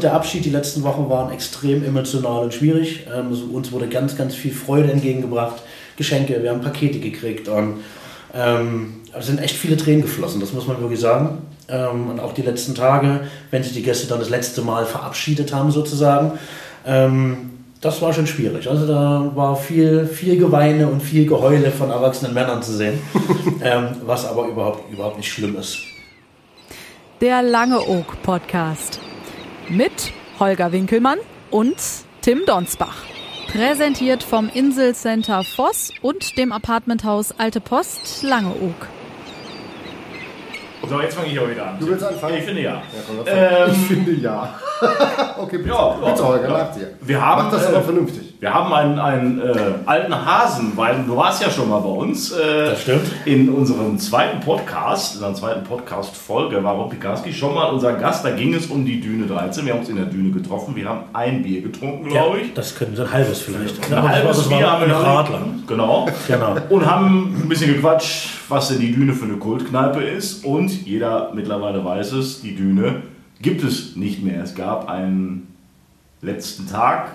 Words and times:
Der 0.00 0.14
Abschied 0.14 0.44
die 0.44 0.50
letzten 0.50 0.84
Wochen 0.84 1.10
waren 1.10 1.32
extrem 1.32 1.82
emotional 1.82 2.44
und 2.44 2.54
schwierig. 2.54 3.04
Ähm, 3.12 3.32
uns 3.52 3.72
wurde 3.72 3.88
ganz, 3.88 4.16
ganz 4.16 4.32
viel 4.32 4.52
Freude 4.52 4.92
entgegengebracht, 4.92 5.60
Geschenke, 5.96 6.40
wir 6.40 6.50
haben 6.50 6.60
Pakete 6.60 7.00
gekriegt 7.00 7.48
und 7.48 7.82
ähm, 8.32 9.00
es 9.12 9.26
sind 9.26 9.40
echt 9.40 9.56
viele 9.56 9.76
Tränen 9.76 10.02
geflossen, 10.02 10.38
das 10.38 10.52
muss 10.52 10.68
man 10.68 10.80
wirklich 10.80 11.00
sagen. 11.00 11.38
Ähm, 11.68 12.10
und 12.10 12.20
auch 12.20 12.32
die 12.32 12.42
letzten 12.42 12.76
Tage, 12.76 13.22
wenn 13.50 13.64
sich 13.64 13.72
die 13.72 13.82
Gäste 13.82 14.06
dann 14.06 14.20
das 14.20 14.30
letzte 14.30 14.62
Mal 14.62 14.86
verabschiedet 14.86 15.52
haben 15.52 15.72
sozusagen, 15.72 16.38
ähm, 16.86 17.50
das 17.80 18.00
war 18.00 18.12
schon 18.12 18.28
schwierig. 18.28 18.70
Also 18.70 18.86
da 18.86 19.32
war 19.34 19.56
viel, 19.56 20.06
viel 20.06 20.38
Geweine 20.38 20.86
und 20.86 21.02
viel 21.02 21.26
Geheule 21.26 21.72
von 21.72 21.90
erwachsenen 21.90 22.34
Männern 22.34 22.62
zu 22.62 22.72
sehen, 22.72 23.00
ähm, 23.64 23.96
was 24.06 24.26
aber 24.26 24.46
überhaupt, 24.46 24.92
überhaupt 24.92 25.16
nicht 25.16 25.32
schlimm 25.32 25.56
ist. 25.56 25.76
Der 27.20 27.42
Lange 27.42 27.80
Oak 27.80 28.22
Podcast 28.22 29.00
mit 29.70 30.12
Holger 30.38 30.72
Winkelmann 30.72 31.18
und 31.50 31.76
Tim 32.22 32.44
Donsbach. 32.46 33.04
Präsentiert 33.50 34.22
vom 34.22 34.50
Inselcenter 34.52 35.42
Voss 35.42 35.90
und 36.02 36.36
dem 36.36 36.52
Apartmenthaus 36.52 37.34
Alte 37.38 37.60
Post 37.60 38.22
Langeoog. 38.22 38.88
So, 40.88 41.00
jetzt 41.00 41.16
fange 41.16 41.28
ich 41.28 41.38
auch 41.38 41.48
wieder 41.50 41.66
an. 41.66 41.78
Du 41.78 41.86
willst 41.86 42.04
anfangen? 42.04 42.36
Ich 42.38 42.44
finde 42.44 42.62
ja. 42.62 42.74
ja 42.74 42.82
komm, 43.06 43.18
ähm, 43.26 43.70
ich 43.72 43.86
finde 43.88 44.12
ja. 44.12 44.58
okay, 45.38 45.58
bitte. 45.58 45.70
Ja, 45.70 45.90
bitte, 45.90 46.26
Holger, 46.26 46.48
ja. 46.48 46.58
nach 46.58 46.74
dir. 46.74 46.94
Wir 47.00 47.20
haben, 47.20 47.44
Mach 47.44 47.52
das 47.52 47.66
aber 47.66 47.78
äh, 47.78 47.82
vernünftig. 47.82 48.34
Wir 48.40 48.54
haben 48.54 48.72
einen, 48.72 49.00
einen 49.00 49.40
äh, 49.40 49.52
alten 49.84 50.14
Hasen, 50.14 50.72
weil 50.76 51.02
du 51.04 51.16
warst 51.16 51.42
ja 51.42 51.50
schon 51.50 51.68
mal 51.68 51.80
bei 51.80 51.88
uns. 51.88 52.30
Äh, 52.30 52.66
das 52.66 52.82
stimmt. 52.82 53.10
In 53.24 53.48
unserem 53.48 53.98
zweiten 53.98 54.38
Podcast, 54.38 55.16
in 55.16 55.24
unserer 55.24 55.34
zweiten 55.34 55.64
Podcast-Folge 55.64 56.62
war 56.62 56.76
Rob 56.76 56.90
Pikarski 56.90 57.32
schon 57.32 57.52
mal 57.52 57.64
unser 57.64 57.94
Gast. 57.94 58.24
Da 58.24 58.30
ging 58.30 58.54
es 58.54 58.66
um 58.66 58.84
die 58.84 59.00
Düne 59.00 59.26
13. 59.26 59.66
Wir 59.66 59.72
haben 59.72 59.80
uns 59.80 59.88
in 59.88 59.96
der 59.96 60.04
Düne 60.04 60.30
getroffen. 60.30 60.76
Wir 60.76 60.88
haben 60.88 61.06
ein 61.14 61.42
Bier 61.42 61.62
getrunken, 61.62 62.10
glaube 62.10 62.38
ich. 62.42 62.54
das 62.54 62.76
könnte 62.76 63.02
ein 63.02 63.12
halbes 63.12 63.40
vielleicht. 63.40 63.92
Ein 63.92 64.08
halbes 64.08 64.48
Bier 64.48 64.70
haben 64.70 64.86
wir 64.86 64.94
Radler. 64.94 65.40
Genau. 65.66 66.06
genau. 66.28 66.56
Und 66.68 66.86
haben 66.86 67.42
ein 67.42 67.48
bisschen 67.48 67.74
gequatscht, 67.74 68.28
was 68.48 68.68
denn 68.68 68.78
die 68.78 68.92
Düne 68.92 69.14
für 69.14 69.24
eine 69.24 69.38
Kultkneipe 69.38 70.00
ist. 70.00 70.44
Und 70.44 70.86
jeder 70.86 71.32
mittlerweile 71.34 71.84
weiß 71.84 72.12
es, 72.12 72.40
die 72.40 72.54
Düne 72.54 73.02
gibt 73.42 73.64
es 73.64 73.96
nicht 73.96 74.22
mehr. 74.22 74.44
Es 74.44 74.54
gab 74.54 74.88
einen 74.88 75.48
letzten 76.22 76.68
Tag 76.68 77.08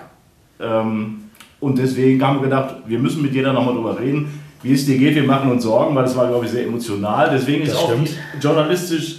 und 0.58 1.78
deswegen 1.78 2.22
haben 2.24 2.38
wir 2.40 2.44
gedacht, 2.44 2.76
wir 2.86 2.98
müssen 2.98 3.22
mit 3.22 3.34
dir 3.34 3.42
da 3.42 3.52
nochmal 3.52 3.74
drüber 3.74 3.98
reden, 3.98 4.40
wie 4.62 4.72
es 4.72 4.86
dir 4.86 4.98
geht. 4.98 5.14
Wir 5.14 5.24
machen 5.24 5.50
uns 5.50 5.62
Sorgen, 5.62 5.94
weil 5.94 6.04
es 6.04 6.16
war, 6.16 6.28
glaube 6.28 6.44
ich, 6.46 6.50
sehr 6.50 6.64
emotional. 6.64 7.30
Deswegen 7.30 7.62
ist 7.62 7.72
das 7.72 7.78
auch 7.78 7.90
stimmt. 7.90 8.10
journalistisch 8.40 9.16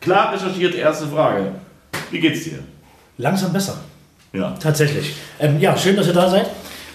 klar 0.00 0.32
recherchiert 0.32 0.74
erste 0.74 1.06
Frage. 1.06 1.52
Wie 2.10 2.20
geht's 2.20 2.44
dir? 2.44 2.58
Langsam 3.18 3.52
besser. 3.52 3.78
Ja. 4.32 4.54
Tatsächlich. 4.60 5.14
Ähm, 5.40 5.60
ja, 5.60 5.76
schön, 5.76 5.96
dass 5.96 6.06
ihr 6.06 6.12
da 6.12 6.28
seid. 6.30 6.48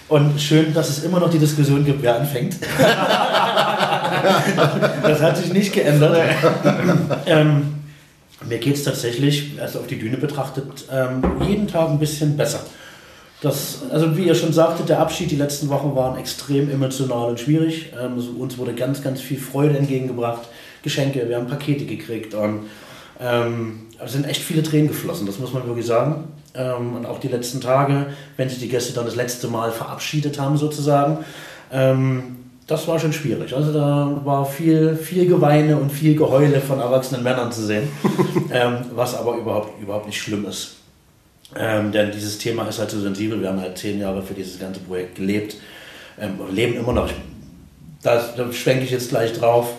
Und 0.08 0.40
schön, 0.40 0.74
dass 0.74 0.88
es 0.90 1.04
immer 1.04 1.18
noch 1.20 1.30
die 1.30 1.38
Diskussion 1.38 1.84
gibt, 1.84 2.02
wer 2.02 2.16
anfängt. 2.16 2.56
das 5.02 5.22
hat 5.22 5.36
sich 5.36 5.52
nicht 5.52 5.72
geändert. 5.72 6.18
ähm, 7.26 7.74
mir 8.46 8.58
geht 8.58 8.74
es 8.74 8.84
tatsächlich, 8.84 9.52
also 9.60 9.80
auf 9.80 9.86
die 9.86 9.98
Düne 9.98 10.18
betrachtet, 10.18 10.84
ähm, 10.92 11.22
jeden 11.48 11.66
Tag 11.66 11.88
ein 11.88 11.98
bisschen 11.98 12.36
besser. 12.36 12.60
Das, 13.44 13.82
also 13.90 14.16
wie 14.16 14.24
ihr 14.24 14.34
schon 14.34 14.54
sagtet, 14.54 14.88
der 14.88 15.00
Abschied 15.00 15.30
die 15.30 15.36
letzten 15.36 15.68
Wochen 15.68 15.94
waren 15.94 16.16
extrem 16.18 16.70
emotional 16.70 17.28
und 17.28 17.38
schwierig. 17.38 17.92
Ähm, 17.92 18.14
also 18.16 18.30
uns 18.30 18.56
wurde 18.56 18.72
ganz, 18.72 19.02
ganz 19.02 19.20
viel 19.20 19.38
Freude 19.38 19.76
entgegengebracht, 19.76 20.48
Geschenke, 20.82 21.28
wir 21.28 21.36
haben 21.36 21.46
Pakete 21.46 21.84
gekriegt 21.84 22.32
und 22.32 22.70
ähm, 23.20 23.80
es 24.02 24.12
sind 24.12 24.26
echt 24.26 24.40
viele 24.42 24.62
Tränen 24.62 24.88
geflossen, 24.88 25.26
das 25.26 25.38
muss 25.38 25.52
man 25.52 25.66
wirklich 25.66 25.84
sagen. 25.84 26.24
Ähm, 26.54 26.96
und 26.96 27.04
auch 27.04 27.20
die 27.20 27.28
letzten 27.28 27.60
Tage, 27.60 28.06
wenn 28.38 28.48
sich 28.48 28.60
die 28.60 28.68
Gäste 28.68 28.94
dann 28.94 29.04
das 29.04 29.14
letzte 29.14 29.48
Mal 29.48 29.72
verabschiedet 29.72 30.40
haben 30.40 30.56
sozusagen, 30.56 31.18
ähm, 31.70 32.36
das 32.66 32.88
war 32.88 32.98
schon 32.98 33.12
schwierig. 33.12 33.54
Also 33.54 33.74
da 33.74 34.20
war 34.24 34.46
viel, 34.46 34.96
viel 34.96 35.26
Geweine 35.26 35.76
und 35.76 35.92
viel 35.92 36.16
Geheule 36.16 36.62
von 36.62 36.80
erwachsenen 36.80 37.22
Männern 37.22 37.52
zu 37.52 37.62
sehen, 37.62 37.90
ähm, 38.50 38.78
was 38.94 39.14
aber 39.14 39.36
überhaupt, 39.36 39.82
überhaupt 39.82 40.06
nicht 40.06 40.18
schlimm 40.18 40.46
ist. 40.46 40.76
Ähm, 41.56 41.92
denn 41.92 42.10
dieses 42.10 42.38
Thema 42.38 42.68
ist 42.68 42.78
halt 42.78 42.90
so 42.90 43.00
sensibel. 43.00 43.40
Wir 43.40 43.48
haben 43.48 43.60
halt 43.60 43.78
zehn 43.78 44.00
Jahre 44.00 44.22
für 44.22 44.34
dieses 44.34 44.58
ganze 44.58 44.80
Projekt 44.80 45.16
gelebt, 45.16 45.56
ähm, 46.18 46.38
leben 46.50 46.76
immer 46.76 46.92
noch. 46.92 47.10
Da, 48.02 48.20
schwenke 48.52 48.84
ich 48.84 48.90
jetzt 48.90 49.10
gleich 49.10 49.32
drauf. 49.32 49.74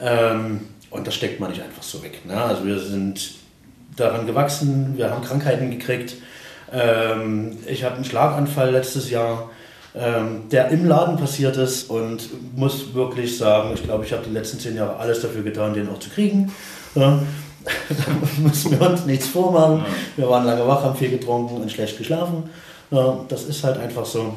Ähm, 0.00 0.60
und 0.90 1.06
das 1.06 1.14
steckt 1.14 1.38
man 1.40 1.50
nicht 1.50 1.62
einfach 1.62 1.82
so 1.82 2.02
weg. 2.02 2.24
Ne? 2.26 2.36
Also 2.36 2.66
wir 2.66 2.78
sind 2.78 3.32
daran 3.96 4.26
gewachsen, 4.26 4.94
wir 4.96 5.10
haben 5.10 5.22
Krankheiten 5.22 5.70
gekriegt. 5.70 6.14
Ähm, 6.72 7.58
ich 7.66 7.84
hatte 7.84 7.96
einen 7.96 8.04
Schlaganfall 8.04 8.70
letztes 8.70 9.10
Jahr, 9.10 9.50
ähm, 9.94 10.48
der 10.50 10.68
im 10.68 10.86
Laden 10.86 11.16
passiert 11.16 11.56
ist 11.56 11.90
und 11.90 12.28
muss 12.56 12.94
wirklich 12.94 13.36
sagen, 13.36 13.72
ich 13.74 13.82
glaube, 13.82 14.04
ich 14.04 14.12
habe 14.12 14.22
die 14.26 14.32
letzten 14.32 14.58
zehn 14.58 14.76
Jahre 14.76 14.96
alles 14.96 15.20
dafür 15.20 15.42
getan, 15.42 15.74
den 15.74 15.88
auch 15.88 15.98
zu 15.98 16.10
kriegen. 16.10 16.52
Ja? 16.94 17.22
Da 17.64 18.40
müssen 18.42 18.78
wir 18.78 18.90
uns 18.90 19.06
nichts 19.06 19.28
vormachen. 19.28 19.84
Wir 20.16 20.28
waren 20.28 20.46
lange 20.46 20.66
wach, 20.66 20.82
haben 20.82 20.96
viel 20.96 21.10
getrunken 21.10 21.56
und 21.56 21.70
schlecht 21.70 21.98
geschlafen. 21.98 22.50
Das 23.28 23.44
ist 23.44 23.62
halt 23.64 23.78
einfach 23.78 24.06
so. 24.06 24.34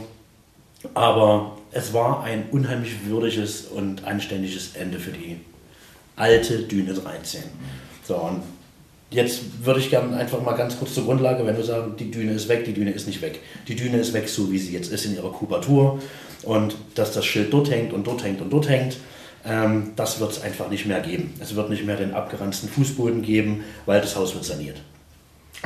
Aber 0.94 1.58
es 1.72 1.94
war 1.94 2.24
ein 2.24 2.46
unheimlich 2.52 3.06
würdiges 3.06 3.66
und 3.66 4.06
anständiges 4.06 4.76
Ende 4.76 5.00
für 5.00 5.12
die 5.12 5.38
alte 6.16 6.60
Düne 6.60 6.94
13. 6.94 7.42
So, 8.06 8.16
und 8.18 8.44
jetzt 9.10 9.66
würde 9.66 9.80
ich 9.80 9.90
gerne 9.90 10.16
einfach 10.18 10.42
mal 10.42 10.54
ganz 10.54 10.78
kurz 10.78 10.94
zur 10.94 11.06
Grundlage, 11.06 11.46
wenn 11.46 11.56
wir 11.56 11.64
sagen, 11.64 11.96
die 11.98 12.12
Düne 12.12 12.34
ist 12.34 12.50
weg, 12.50 12.66
die 12.66 12.74
Düne 12.74 12.92
ist 12.92 13.08
nicht 13.08 13.22
weg. 13.22 13.40
Die 13.68 13.76
Düne 13.76 13.98
ist 13.98 14.14
weg, 14.14 14.28
so 14.28 14.52
wie 14.52 14.60
sie 14.60 14.74
jetzt 14.74 14.92
ist 14.92 15.06
in 15.06 15.16
ihrer 15.16 15.32
Kubatur. 15.32 16.00
Und 16.44 16.76
dass 16.96 17.14
das 17.14 17.26
Schild 17.26 17.54
dort 17.54 17.72
hängt 17.72 17.94
und 17.94 18.06
dort 18.06 18.24
hängt 18.24 18.42
und 18.42 18.52
dort 18.52 18.68
hängt, 18.68 18.98
ähm, 19.46 19.92
das 19.96 20.20
wird 20.20 20.32
es 20.32 20.42
einfach 20.42 20.70
nicht 20.70 20.86
mehr 20.86 21.02
geben. 21.02 21.34
Es 21.40 21.56
wird 21.56 21.70
nicht 21.70 21.86
mehr 21.86 21.98
den 21.98 22.14
abgeranzten 22.14 22.70
Fußboden 22.70 23.22
geben, 23.22 23.64
weil 23.86 24.02
das 24.02 24.16
Haus 24.16 24.34
wird 24.34 24.46
saniert. 24.46 24.82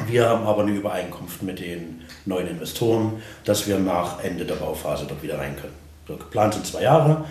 Wir 0.07 0.29
haben 0.29 0.45
aber 0.45 0.61
eine 0.61 0.71
Übereinkunft 0.71 1.41
mit 1.41 1.59
den 1.59 2.01
neuen 2.25 2.47
Investoren, 2.47 3.13
dass 3.45 3.67
wir 3.67 3.79
nach 3.79 4.23
Ende 4.23 4.45
der 4.45 4.55
Bauphase 4.55 5.05
dort 5.07 5.23
wieder 5.23 5.39
rein 5.39 5.55
können. 5.55 5.73
So, 6.07 6.15
geplant 6.15 6.53
sind 6.53 6.65
zwei 6.67 6.83
Jahre. 6.83 7.25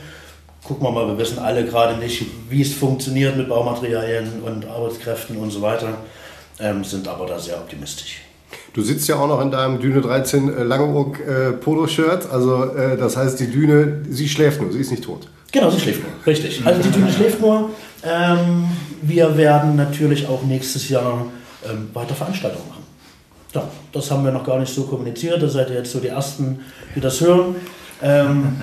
Gucken 0.65 0.85
wir 0.85 0.91
mal, 0.91 1.06
wir 1.06 1.17
wissen 1.17 1.39
alle 1.39 1.65
gerade 1.65 1.97
nicht, 1.97 2.27
wie 2.51 2.62
es 2.62 2.75
funktioniert 2.75 3.37
mit 3.37 3.49
Baumaterialien 3.49 4.43
und 4.43 4.67
Arbeitskräften 4.67 5.37
und 5.37 5.51
so 5.51 5.62
weiter, 5.62 5.99
ähm, 6.59 6.83
sind 6.83 7.06
aber 7.06 7.27
da 7.27 7.39
sehr 7.39 7.56
optimistisch. 7.56 8.23
Du 8.73 8.83
sitzt 8.83 9.09
ja 9.09 9.17
auch 9.17 9.29
noch 9.29 9.41
in 9.41 9.51
deinem 9.51 9.79
Düne 9.79 10.01
13 10.01 10.53
äh, 10.53 10.62
Langeoog 10.65 11.21
äh, 11.21 11.53
Polo-Shirt. 11.53 12.29
Also 12.31 12.65
äh, 12.75 12.97
das 12.97 13.17
heißt, 13.17 13.39
die 13.39 13.51
Düne, 13.51 14.03
sie 14.11 14.29
schläft 14.29 14.61
nur, 14.61 14.73
sie 14.73 14.81
ist 14.81 14.91
nicht 14.91 15.05
tot. 15.05 15.29
Genau, 15.56 15.71
sie 15.71 15.81
schläft 15.81 16.03
nur, 16.03 16.12
richtig. 16.27 16.61
Also 16.67 16.83
die 16.83 16.91
Düne 16.91 17.11
schläft 17.11 17.41
nur. 17.41 17.71
Ähm, 18.03 18.69
wir 19.00 19.39
werden 19.39 19.75
natürlich 19.75 20.28
auch 20.28 20.43
nächstes 20.43 20.91
Jahr 20.91 21.25
ähm, 21.67 21.89
weiter 21.94 22.15
Veranstaltungen 22.15 22.69
machen. 22.69 22.83
Ja, 23.55 23.67
das 23.91 24.11
haben 24.11 24.22
wir 24.22 24.33
noch 24.33 24.44
gar 24.44 24.59
nicht 24.59 24.75
so 24.75 24.83
kommuniziert. 24.83 25.43
Da 25.43 25.49
seid 25.49 25.71
ihr 25.71 25.77
jetzt 25.77 25.93
so 25.93 25.99
die 25.99 26.09
Ersten, 26.09 26.61
die 26.94 27.00
das 27.00 27.22
hören. 27.22 27.56
Ähm, 28.03 28.61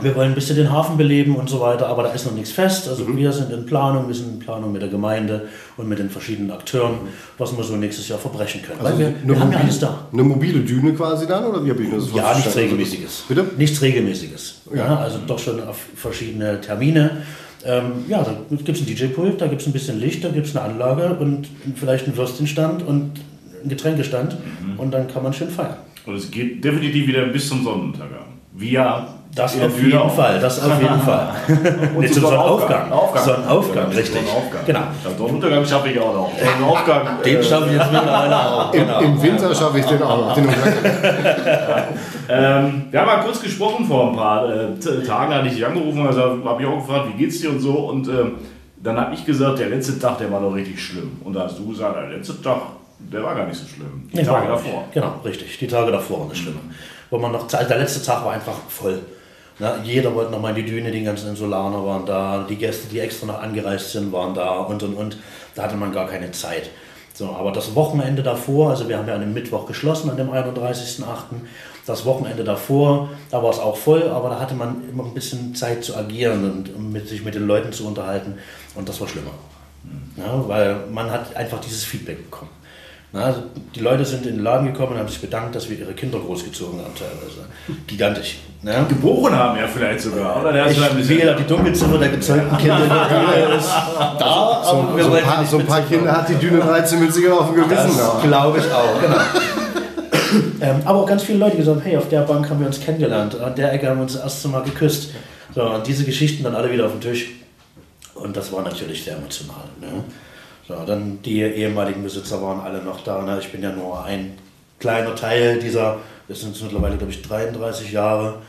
wir 0.00 0.14
wollen 0.16 0.30
ein 0.30 0.34
bisschen 0.34 0.56
den 0.56 0.70
Hafen 0.70 0.96
beleben 0.96 1.36
und 1.36 1.48
so 1.48 1.60
weiter, 1.60 1.88
aber 1.88 2.02
da 2.02 2.10
ist 2.10 2.26
noch 2.26 2.34
nichts 2.34 2.50
fest. 2.50 2.88
Also 2.88 3.04
mhm. 3.04 3.16
wir 3.16 3.32
sind 3.32 3.50
in 3.52 3.66
Planung, 3.66 4.08
wir 4.08 4.14
sind 4.14 4.34
in 4.34 4.38
Planung 4.38 4.72
mit 4.72 4.82
der 4.82 4.88
Gemeinde 4.88 5.48
und 5.76 5.88
mit 5.88 5.98
den 5.98 6.10
verschiedenen 6.10 6.50
Akteuren, 6.50 6.94
was 7.38 7.56
wir 7.56 7.64
so 7.64 7.76
nächstes 7.76 8.08
Jahr 8.08 8.18
verbrechen 8.18 8.62
können. 8.62 8.80
Also 8.80 8.98
wir, 8.98 9.14
wir 9.24 9.38
haben 9.38 9.52
ja 9.52 9.58
alles 9.58 9.78
da. 9.78 10.06
Eine 10.12 10.24
mobile 10.24 10.60
Düne 10.60 10.92
quasi 10.94 11.26
dann 11.26 11.44
oder 11.44 11.64
wie 11.64 11.70
habe 11.70 11.82
ich 11.82 11.90
das 11.90 12.12
Ja, 12.14 12.34
nichts 12.34 12.56
Regelmäßiges. 12.56 13.24
Bitte? 13.28 13.46
Nichts 13.56 13.82
Regelmäßiges. 13.82 14.62
Ja. 14.74 14.76
ja. 14.76 14.98
also 14.98 15.18
doch 15.26 15.38
schon 15.38 15.62
auf 15.62 15.78
verschiedene 15.94 16.60
Termine. 16.60 17.22
Ähm, 17.64 18.04
ja, 18.08 18.22
da 18.22 18.36
gibt 18.50 18.68
es 18.68 18.80
ein 18.80 18.86
DJ-Pult, 18.86 19.40
da 19.40 19.46
gibt 19.46 19.62
es 19.62 19.66
ein 19.66 19.72
bisschen 19.72 19.98
Licht, 19.98 20.22
da 20.22 20.28
gibt 20.28 20.46
es 20.46 20.56
eine 20.56 20.66
Anlage 20.66 21.14
und 21.14 21.48
vielleicht 21.76 22.06
einen 22.06 22.16
Würstchenstand 22.16 22.82
und 22.82 23.20
einen 23.60 23.70
Getränkestand 23.70 24.36
mhm. 24.36 24.78
und 24.78 24.90
dann 24.92 25.08
kann 25.08 25.22
man 25.22 25.32
schön 25.32 25.48
feiern. 25.48 25.78
Und 26.04 26.16
es 26.16 26.30
geht 26.30 26.62
definitiv 26.62 27.06
wieder 27.06 27.24
bis 27.26 27.48
zum 27.48 27.64
Sonnenuntergang. 27.64 28.26
Via 28.52 29.14
das 29.34 29.60
auf 29.60 29.82
jeden 29.82 29.98
auch. 29.98 30.14
Fall, 30.14 30.38
das 30.38 30.62
auf 30.62 30.80
jeden 30.80 31.00
Fall. 31.00 31.28
Und 31.48 31.98
nee, 31.98 32.06
zum 32.10 32.22
Sonnenaufgang. 32.22 32.92
Aufgang. 32.92 33.24
Sonnenaufgang, 33.24 33.86
richtig. 33.88 34.14
Sonnenaufgang. 34.14 34.64
Genau. 34.66 34.80
Den 34.80 35.18
Sonnenuntergang 35.18 35.66
schaffe 35.66 35.88
ich 35.88 35.98
auch 35.98 36.14
noch. 36.14 36.30
Sonnenaufgang. 36.38 37.08
Den 37.24 37.42
schaffe 37.42 37.66
ich 37.66 37.72
jetzt 37.72 37.92
mittlerweile 37.92 38.36
auch. 38.36 38.72
Genau. 38.72 39.00
Im, 39.00 39.14
Im, 39.14 39.22
Winter 39.22 39.54
schaffe 39.54 39.78
ich 39.78 39.86
den 39.86 40.02
auch 40.02 40.28
noch. 40.28 40.34
Den 40.34 40.46
ja. 40.46 40.56
ähm, 42.28 42.84
wir 42.90 43.00
haben 43.00 43.06
mal 43.06 43.22
kurz 43.24 43.40
gesprochen 43.40 43.84
vor 43.86 44.10
ein 44.10 44.16
paar 44.16 44.48
äh, 44.48 45.06
Tagen, 45.06 45.34
hatte 45.34 45.46
ich 45.48 45.54
dich 45.54 45.66
angerufen, 45.66 46.06
also 46.06 46.44
habe 46.44 46.62
ich 46.62 46.68
auch 46.68 46.76
gefragt, 46.76 47.08
wie 47.12 47.18
geht's 47.18 47.40
dir 47.40 47.50
und 47.50 47.60
so. 47.60 47.72
Und 47.72 48.08
ähm, 48.08 48.32
dann 48.82 48.98
habe 48.98 49.14
ich 49.14 49.24
gesagt, 49.24 49.58
der 49.58 49.68
letzte 49.68 49.98
Tag, 49.98 50.18
der 50.18 50.30
war 50.30 50.40
doch 50.40 50.54
richtig 50.54 50.82
schlimm. 50.82 51.20
Und 51.24 51.34
da 51.34 51.44
hast 51.44 51.58
du 51.58 51.68
gesagt, 51.68 51.96
der 51.96 52.16
letzte 52.16 52.40
Tag, 52.40 52.60
der 52.98 53.22
war 53.22 53.34
gar 53.34 53.46
nicht 53.46 53.58
so 53.58 53.66
schlimm. 53.66 54.08
Die 54.12 54.16
nee, 54.16 54.22
Tage 54.22 54.46
davor. 54.46 54.84
Genau, 54.92 55.20
richtig. 55.24 55.58
Die 55.58 55.66
Tage 55.66 55.90
davor 55.90 56.20
waren 56.20 56.28
das 56.28 56.38
Schlimme. 56.38 56.60
Wo 57.10 57.18
man 57.18 57.32
noch, 57.32 57.46
der 57.46 57.78
letzte 57.78 58.04
Tag 58.04 58.24
war 58.24 58.32
einfach 58.32 58.56
voll. 58.68 59.00
Na, 59.58 59.78
jeder 59.84 60.14
wollte 60.14 60.32
noch 60.32 60.40
mal 60.40 60.50
in 60.50 60.64
die 60.64 60.70
Düne, 60.70 60.90
die 60.90 61.04
ganzen 61.04 61.28
Insulaner 61.28 61.84
waren 61.84 62.04
da, 62.06 62.44
die 62.48 62.56
Gäste, 62.56 62.88
die 62.88 62.98
extra 62.98 63.26
noch 63.26 63.40
angereist 63.40 63.92
sind, 63.92 64.12
waren 64.12 64.34
da 64.34 64.58
und 64.60 64.82
und 64.82 64.94
und. 64.94 65.16
Da 65.54 65.62
hatte 65.62 65.76
man 65.76 65.92
gar 65.92 66.08
keine 66.08 66.32
Zeit. 66.32 66.70
So, 67.14 67.28
aber 67.28 67.52
das 67.52 67.76
Wochenende 67.76 68.24
davor, 68.24 68.70
also 68.70 68.88
wir 68.88 68.98
haben 68.98 69.06
ja 69.06 69.14
an 69.14 69.20
dem 69.20 69.32
Mittwoch 69.32 69.66
geschlossen, 69.66 70.10
an 70.10 70.16
dem 70.16 70.30
31.08. 70.30 71.04
Das 71.86 72.04
Wochenende 72.04 72.42
davor, 72.42 73.10
da 73.30 73.40
war 73.40 73.50
es 73.50 73.60
auch 73.60 73.76
voll, 73.76 74.08
aber 74.08 74.30
da 74.30 74.40
hatte 74.40 74.54
man 74.54 74.88
immer 74.90 75.04
ein 75.04 75.14
bisschen 75.14 75.54
Zeit 75.54 75.84
zu 75.84 75.96
agieren 75.96 76.44
und 76.50 76.92
mit, 76.92 77.08
sich 77.08 77.24
mit 77.24 77.36
den 77.36 77.46
Leuten 77.46 77.72
zu 77.72 77.86
unterhalten. 77.86 78.38
Und 78.74 78.88
das 78.88 79.00
war 79.00 79.06
schlimmer. 79.06 79.30
Ja, 80.16 80.48
weil 80.48 80.86
man 80.90 81.10
hat 81.10 81.36
einfach 81.36 81.60
dieses 81.60 81.84
Feedback 81.84 82.24
bekommen. 82.24 82.50
Na, 83.14 83.26
also 83.26 83.44
die 83.72 83.78
Leute 83.78 84.04
sind 84.04 84.26
in 84.26 84.38
den 84.38 84.42
Laden 84.42 84.66
gekommen 84.66 84.94
und 84.94 84.98
haben 84.98 85.08
sich 85.08 85.20
bedankt, 85.20 85.54
dass 85.54 85.70
wir 85.70 85.78
ihre 85.78 85.92
Kinder 85.92 86.18
großgezogen 86.18 86.80
haben 86.80 86.94
teilweise. 86.96 87.46
Gigantisch. 87.86 88.38
Ne? 88.60 88.84
Geboren 88.88 89.32
haben 89.32 89.56
ja 89.56 89.68
vielleicht 89.68 90.00
sogar, 90.00 90.40
oder? 90.40 90.52
Der 90.52 90.68
ich, 90.68 90.76
wie 91.08 91.18
gesagt, 91.18 91.38
die 91.38 91.44
Dunkelziffer 91.44 91.98
der 91.98 92.08
gezeugten 92.08 92.56
Kinder 92.56 92.82
in 92.82 92.88
der 92.88 93.08
Düne 93.46 93.56
ist 93.56 93.70
da, 94.18 94.62
so, 94.64 94.70
aber 94.70 94.96
wir 94.96 95.04
so, 95.04 95.12
ein 95.12 95.22
paar, 95.22 95.46
so 95.46 95.58
ein 95.58 95.66
paar 95.66 95.82
Kinder 95.82 96.10
hat 96.10 96.28
die 96.28 96.34
Düne 96.34 96.58
13 96.58 96.98
mit 96.98 97.14
sich 97.14 97.30
auf 97.30 97.52
dem 97.52 97.54
Gewissen. 97.54 97.96
Das 97.96 98.20
glaube 98.20 98.58
ich 98.58 98.64
auch, 98.72 99.00
genau. 99.00 99.16
ähm, 100.60 100.82
aber 100.84 100.98
auch 100.98 101.06
ganz 101.06 101.22
viele 101.22 101.38
Leute 101.38 101.56
gesagt, 101.56 101.82
hey, 101.84 101.96
auf 101.96 102.08
der 102.08 102.22
Bank 102.22 102.50
haben 102.50 102.58
wir 102.58 102.66
uns 102.66 102.80
kennengelernt, 102.80 103.40
an 103.40 103.54
der 103.54 103.72
Ecke 103.72 103.88
haben 103.88 103.98
wir 103.98 104.02
uns 104.02 104.14
das 104.14 104.22
erste 104.22 104.48
Mal 104.48 104.64
geküsst. 104.64 105.10
So, 105.54 105.62
und 105.62 105.86
diese 105.86 106.04
Geschichten 106.04 106.42
dann 106.42 106.56
alle 106.56 106.72
wieder 106.72 106.86
auf 106.86 106.92
den 106.92 107.00
Tisch. 107.00 107.28
Und 108.14 108.36
das 108.36 108.52
war 108.52 108.64
natürlich 108.64 109.04
sehr 109.04 109.16
emotional. 109.16 109.66
Ne? 109.80 110.02
So, 110.66 110.74
dann 110.86 111.20
die 111.22 111.42
ehemaligen 111.42 112.02
Besitzer 112.02 112.40
waren 112.40 112.60
alle 112.60 112.82
noch 112.82 113.02
da. 113.02 113.22
Ne? 113.22 113.38
Ich 113.38 113.52
bin 113.52 113.62
ja 113.62 113.70
nur 113.70 114.02
ein 114.02 114.38
kleiner 114.78 115.14
Teil 115.14 115.58
dieser, 115.58 115.98
das 116.26 116.40
sind 116.40 116.60
mittlerweile, 116.62 116.96
glaube 116.96 117.12
ich, 117.12 117.20
33 117.22 117.92
Jahre. 117.92 118.42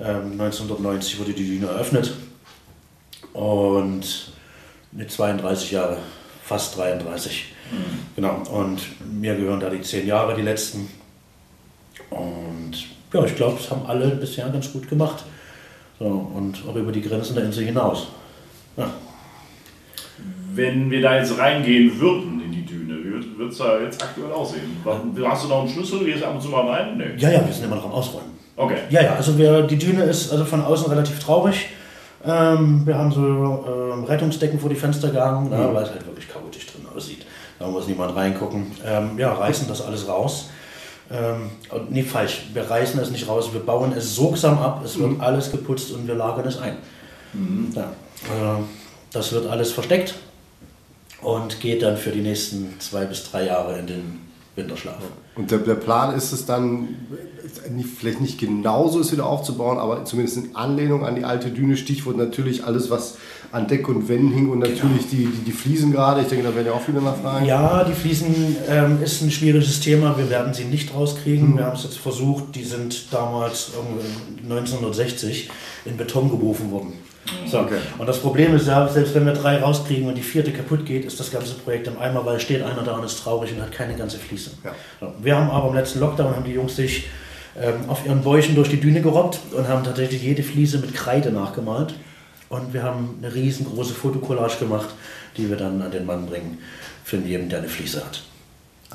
Ähm, 0.00 0.32
1990 0.32 1.20
wurde 1.20 1.32
die 1.32 1.46
Düne 1.46 1.66
eröffnet. 1.66 2.12
Und 3.32 4.32
mit 4.90 5.12
32 5.12 5.70
Jahren, 5.70 5.98
fast 6.42 6.76
33. 6.76 7.54
Mhm. 7.70 7.76
Genau, 8.16 8.42
und 8.50 8.80
mir 9.12 9.36
gehören 9.36 9.60
da 9.60 9.70
die 9.70 9.82
10 9.82 10.08
Jahre, 10.08 10.34
die 10.34 10.42
letzten. 10.42 10.90
Und 12.10 12.72
ja, 13.12 13.24
ich 13.24 13.36
glaube, 13.36 13.58
das 13.58 13.70
haben 13.70 13.86
alle 13.86 14.08
bisher 14.08 14.48
ganz 14.48 14.72
gut 14.72 14.88
gemacht. 14.88 15.24
So, 16.00 16.06
und 16.06 16.64
auch 16.68 16.74
über 16.74 16.90
die 16.90 17.02
Grenzen 17.02 17.36
der 17.36 17.44
Insel 17.44 17.66
hinaus. 17.66 18.08
Ja 18.76 18.90
wenn 20.54 20.90
wir 20.90 21.02
da 21.02 21.16
jetzt 21.16 21.38
reingehen 21.38 21.98
würden 22.00 22.40
in 22.44 22.52
die 22.52 22.64
Düne, 22.64 22.94
wie 22.94 23.38
wird 23.38 23.52
es 23.52 23.58
da 23.58 23.80
jetzt 23.80 24.02
aktuell 24.02 24.32
aussehen? 24.32 24.76
Hast 25.24 25.44
du 25.44 25.48
noch 25.48 25.60
einen 25.60 25.68
Schlüssel? 25.68 26.04
Gehst 26.04 26.22
du 26.22 26.26
ab 26.26 26.34
und 26.34 26.42
zu 26.42 26.48
mal 26.48 26.68
rein? 26.68 26.96
Nee. 26.96 27.04
Ja, 27.16 27.30
ja, 27.30 27.46
wir 27.46 27.52
sind 27.52 27.64
immer 27.64 27.76
noch 27.76 27.84
am 27.84 27.92
Ausräumen. 27.92 28.30
Okay. 28.56 28.78
Ja, 28.90 29.02
ja, 29.02 29.14
also 29.14 29.38
wir, 29.38 29.62
die 29.62 29.78
Düne 29.78 30.04
ist 30.04 30.30
also 30.30 30.44
von 30.44 30.62
außen 30.62 30.88
relativ 30.88 31.18
traurig. 31.18 31.68
Ähm, 32.24 32.82
wir 32.84 32.98
haben 32.98 33.10
so 33.10 33.20
ähm, 33.22 34.04
Rettungsdecken 34.04 34.60
vor 34.60 34.68
die 34.68 34.76
Fenster 34.76 35.08
gehangen, 35.08 35.46
mhm. 35.46 35.52
ja, 35.52 35.74
weil 35.74 35.84
es 35.84 35.90
halt 35.90 36.04
wirklich 36.06 36.28
chaotisch 36.28 36.66
drin 36.66 36.84
aussieht. 36.94 37.24
Da 37.58 37.68
muss 37.68 37.86
niemand 37.86 38.14
reingucken. 38.14 38.66
Ähm, 38.86 39.18
ja, 39.18 39.32
reißen 39.32 39.66
das 39.68 39.80
alles 39.82 40.06
raus. 40.06 40.50
Ähm, 41.10 41.50
nee, 41.88 42.02
falsch. 42.02 42.46
Wir 42.52 42.68
reißen 42.68 43.00
es 43.00 43.10
nicht 43.10 43.26
raus, 43.26 43.52
wir 43.52 43.60
bauen 43.60 43.92
es 43.96 44.14
sorgsam 44.14 44.58
ab, 44.58 44.82
es 44.84 44.98
wird 44.98 45.10
mhm. 45.10 45.20
alles 45.20 45.50
geputzt 45.50 45.92
und 45.92 46.06
wir 46.06 46.14
lagern 46.14 46.46
es 46.46 46.58
ein. 46.58 46.76
Mhm. 47.32 47.72
Ja, 47.74 47.82
äh, 47.82 48.62
das 49.12 49.32
wird 49.32 49.46
alles 49.46 49.72
versteckt 49.72 50.14
und 51.22 51.60
geht 51.60 51.82
dann 51.82 51.96
für 51.96 52.10
die 52.10 52.20
nächsten 52.20 52.78
zwei 52.80 53.04
bis 53.04 53.30
drei 53.30 53.46
Jahre 53.46 53.78
in 53.78 53.86
den 53.86 54.20
Winterschlaf. 54.56 54.98
Und 55.36 55.50
der, 55.50 55.58
der 55.58 55.74
Plan 55.74 56.14
ist 56.14 56.32
es 56.32 56.44
dann, 56.44 56.88
vielleicht 57.98 58.20
nicht 58.20 58.38
genauso 58.38 59.00
es 59.00 59.12
wieder 59.12 59.26
aufzubauen, 59.26 59.78
aber 59.78 60.04
zumindest 60.04 60.36
in 60.38 60.56
Anlehnung 60.56 61.04
an 61.04 61.14
die 61.14 61.24
alte 61.24 61.50
Düne, 61.50 61.76
Stichwort 61.76 62.16
natürlich 62.16 62.64
alles, 62.64 62.90
was 62.90 63.16
an 63.52 63.66
Deck 63.66 63.88
und 63.88 64.08
Wänden 64.08 64.32
hing 64.32 64.48
und 64.48 64.60
natürlich 64.60 65.10
genau. 65.10 65.10
die, 65.10 65.26
die, 65.26 65.44
die, 65.46 65.52
Fliesen 65.52 65.92
gerade. 65.92 66.20
Ich 66.20 66.28
denke, 66.28 66.44
da 66.44 66.54
werden 66.54 66.66
ja 66.66 66.72
auch 66.72 66.80
viele 66.80 67.00
nachfragen. 67.00 67.46
Ja, 67.46 67.82
die 67.84 67.94
Fliesen 67.94 68.56
ähm, 68.68 69.02
ist 69.02 69.22
ein 69.22 69.30
schwieriges 69.30 69.80
Thema. 69.80 70.16
Wir 70.16 70.30
werden 70.30 70.54
sie 70.54 70.64
nicht 70.64 70.94
rauskriegen. 70.94 71.52
Mhm. 71.52 71.56
Wir 71.58 71.66
haben 71.66 71.76
es 71.76 71.82
jetzt 71.82 71.98
versucht. 71.98 72.54
Die 72.54 72.62
sind 72.62 73.12
damals 73.12 73.72
1960 74.44 75.50
in 75.84 75.96
Beton 75.96 76.30
geworfen 76.30 76.70
worden. 76.70 76.92
So. 77.46 77.60
Okay. 77.60 77.78
Und 77.98 78.06
das 78.06 78.18
Problem 78.18 78.54
ist 78.54 78.66
ja, 78.66 78.86
selbst 78.88 79.14
wenn 79.14 79.26
wir 79.26 79.32
drei 79.32 79.58
rauskriegen 79.58 80.08
und 80.08 80.14
die 80.14 80.22
vierte 80.22 80.52
kaputt 80.52 80.86
geht, 80.86 81.04
ist 81.04 81.18
das 81.18 81.30
ganze 81.30 81.54
Projekt 81.54 81.86
im 81.88 81.98
Eimer, 81.98 82.24
weil 82.24 82.40
steht 82.40 82.62
einer 82.62 82.82
da 82.82 82.92
und 82.92 83.04
ist 83.04 83.22
traurig 83.22 83.52
und 83.52 83.62
hat 83.62 83.72
keine 83.72 83.94
ganze 83.94 84.18
Fliese. 84.18 84.50
Ja. 84.64 84.72
So. 85.00 85.12
Wir 85.22 85.36
haben 85.36 85.50
aber 85.50 85.68
im 85.68 85.74
letzten 85.74 86.00
Lockdown 86.00 86.36
haben 86.36 86.44
die 86.44 86.52
Jungs 86.52 86.76
sich 86.76 87.08
ähm, 87.60 87.88
auf 87.88 88.06
ihren 88.06 88.22
Bäuchen 88.22 88.54
durch 88.54 88.68
die 88.68 88.80
Düne 88.80 89.02
gerobbt 89.02 89.40
und 89.52 89.68
haben 89.68 89.84
tatsächlich 89.84 90.22
jede 90.22 90.42
Fliese 90.42 90.78
mit 90.78 90.94
Kreide 90.94 91.30
nachgemalt. 91.30 91.94
Und 92.48 92.72
wir 92.72 92.82
haben 92.82 93.18
eine 93.22 93.32
riesengroße 93.32 93.94
Fotokollage 93.94 94.56
gemacht, 94.58 94.88
die 95.36 95.48
wir 95.48 95.56
dann 95.56 95.80
an 95.82 95.90
den 95.90 96.04
Mann 96.04 96.26
bringen, 96.26 96.58
für 97.04 97.16
jeden, 97.16 97.48
der 97.48 97.60
eine 97.60 97.68
Fliese 97.68 98.04
hat. 98.04 98.22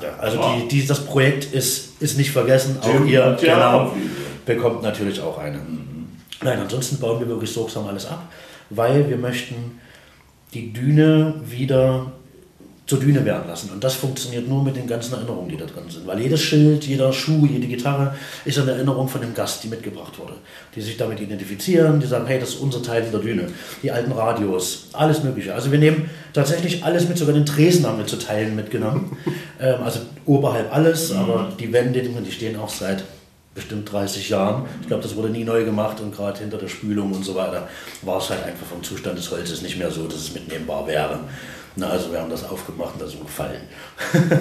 Ja, 0.02 0.10
also 0.18 0.38
die, 0.38 0.68
die, 0.68 0.86
das 0.86 1.04
Projekt 1.06 1.52
ist, 1.54 2.02
ist 2.02 2.18
nicht 2.18 2.30
vergessen. 2.30 2.78
Auch 2.82 3.04
ihr 3.06 3.36
genau, 3.40 3.92
bekommt 4.44 4.82
natürlich 4.82 5.20
auch 5.20 5.38
eine. 5.38 5.60
Nein, 6.46 6.60
ansonsten 6.60 7.00
bauen 7.00 7.18
wir 7.18 7.26
wirklich 7.26 7.50
sorgsam 7.50 7.88
alles 7.88 8.06
ab, 8.06 8.30
weil 8.70 9.08
wir 9.10 9.16
möchten 9.16 9.80
die 10.54 10.72
Düne 10.72 11.34
wieder 11.44 12.12
zur 12.86 13.00
Düne 13.00 13.24
werden 13.24 13.48
lassen. 13.48 13.70
Und 13.70 13.82
das 13.82 13.94
funktioniert 13.94 14.46
nur 14.46 14.62
mit 14.62 14.76
den 14.76 14.86
ganzen 14.86 15.14
Erinnerungen, 15.14 15.48
die 15.48 15.56
da 15.56 15.64
drin 15.64 15.90
sind. 15.90 16.06
Weil 16.06 16.20
jedes 16.20 16.40
Schild, 16.40 16.84
jeder 16.84 17.12
Schuh, 17.12 17.44
jede 17.46 17.66
Gitarre 17.66 18.14
ist 18.44 18.60
eine 18.60 18.70
Erinnerung 18.70 19.08
von 19.08 19.20
dem 19.20 19.34
Gast, 19.34 19.64
die 19.64 19.68
mitgebracht 19.68 20.16
wurde. 20.20 20.34
Die 20.76 20.80
sich 20.80 20.96
damit 20.96 21.18
identifizieren, 21.18 21.98
die 21.98 22.06
sagen, 22.06 22.26
hey, 22.28 22.38
das 22.38 22.50
ist 22.50 22.60
unser 22.60 22.80
Teil 22.80 23.02
in 23.02 23.10
der 23.10 23.20
Düne. 23.22 23.48
Die 23.82 23.90
alten 23.90 24.12
Radios, 24.12 24.86
alles 24.92 25.24
Mögliche. 25.24 25.52
Also 25.52 25.72
wir 25.72 25.80
nehmen 25.80 26.08
tatsächlich 26.32 26.84
alles 26.84 27.08
mit, 27.08 27.18
sogar 27.18 27.34
den 27.34 27.44
Tresen 27.44 27.84
haben 27.84 27.98
wir 27.98 28.06
zu 28.06 28.20
Teilen 28.20 28.54
mitgenommen. 28.54 29.16
ähm, 29.60 29.82
also 29.82 29.98
oberhalb 30.26 30.72
alles, 30.72 31.10
aber 31.10 31.50
die 31.58 31.72
Wände, 31.72 32.02
die 32.02 32.30
stehen 32.30 32.56
auch 32.56 32.68
seit 32.68 33.02
bestimmt 33.56 33.90
30 33.90 34.28
Jahren. 34.28 34.66
Ich 34.82 34.86
glaube, 34.86 35.02
das 35.02 35.16
wurde 35.16 35.30
nie 35.30 35.42
neu 35.42 35.64
gemacht 35.64 36.00
und 36.00 36.14
gerade 36.14 36.38
hinter 36.38 36.58
der 36.58 36.68
Spülung 36.68 37.12
und 37.12 37.24
so 37.24 37.34
weiter 37.34 37.68
war 38.02 38.18
es 38.18 38.30
halt 38.30 38.44
einfach 38.44 38.66
vom 38.66 38.82
Zustand 38.84 39.18
des 39.18 39.30
Holzes 39.32 39.62
nicht 39.62 39.78
mehr 39.78 39.90
so, 39.90 40.04
dass 40.04 40.18
es 40.18 40.34
mitnehmbar 40.34 40.86
wäre. 40.86 41.18
Na, 41.74 41.88
also 41.88 42.12
wir 42.12 42.20
haben 42.20 42.30
das 42.30 42.44
aufgemacht 42.44 42.94
und 42.94 43.02
da 43.02 43.06
ist 43.06 43.20
gefallen. 43.20 43.62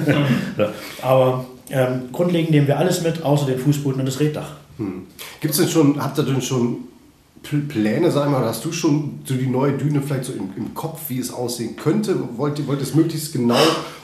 ja, 0.57 0.71
aber 1.01 1.45
ähm, 1.69 2.09
grundlegend 2.11 2.51
nehmen 2.51 2.67
wir 2.67 2.77
alles 2.77 3.01
mit, 3.01 3.23
außer 3.23 3.45
den 3.45 3.57
Fußboden 3.57 3.99
und 3.99 4.05
das 4.05 4.19
Reddach. 4.19 4.51
Hm. 4.77 5.07
Gibt 5.41 5.53
es 5.53 5.59
denn 5.59 5.69
schon, 5.69 6.01
habt 6.01 6.17
ihr 6.17 6.23
denn 6.23 6.41
schon 6.41 6.87
Pläne, 7.67 8.11
sag 8.11 8.29
mal, 8.29 8.43
hast 8.43 8.65
du 8.65 8.71
schon 8.71 9.19
so 9.23 9.35
die 9.35 9.47
neue 9.47 9.73
Düne 9.73 10.01
vielleicht 10.01 10.25
so 10.25 10.33
im, 10.33 10.49
im 10.57 10.73
Kopf, 10.73 11.01
wie 11.09 11.19
es 11.19 11.31
aussehen 11.33 11.75
könnte? 11.75 12.17
Wollt 12.37 12.59
ihr, 12.59 12.67
wollt 12.67 12.79
ihr 12.79 12.83
es 12.83 12.95
möglichst 12.95 13.33
genau 13.33 13.57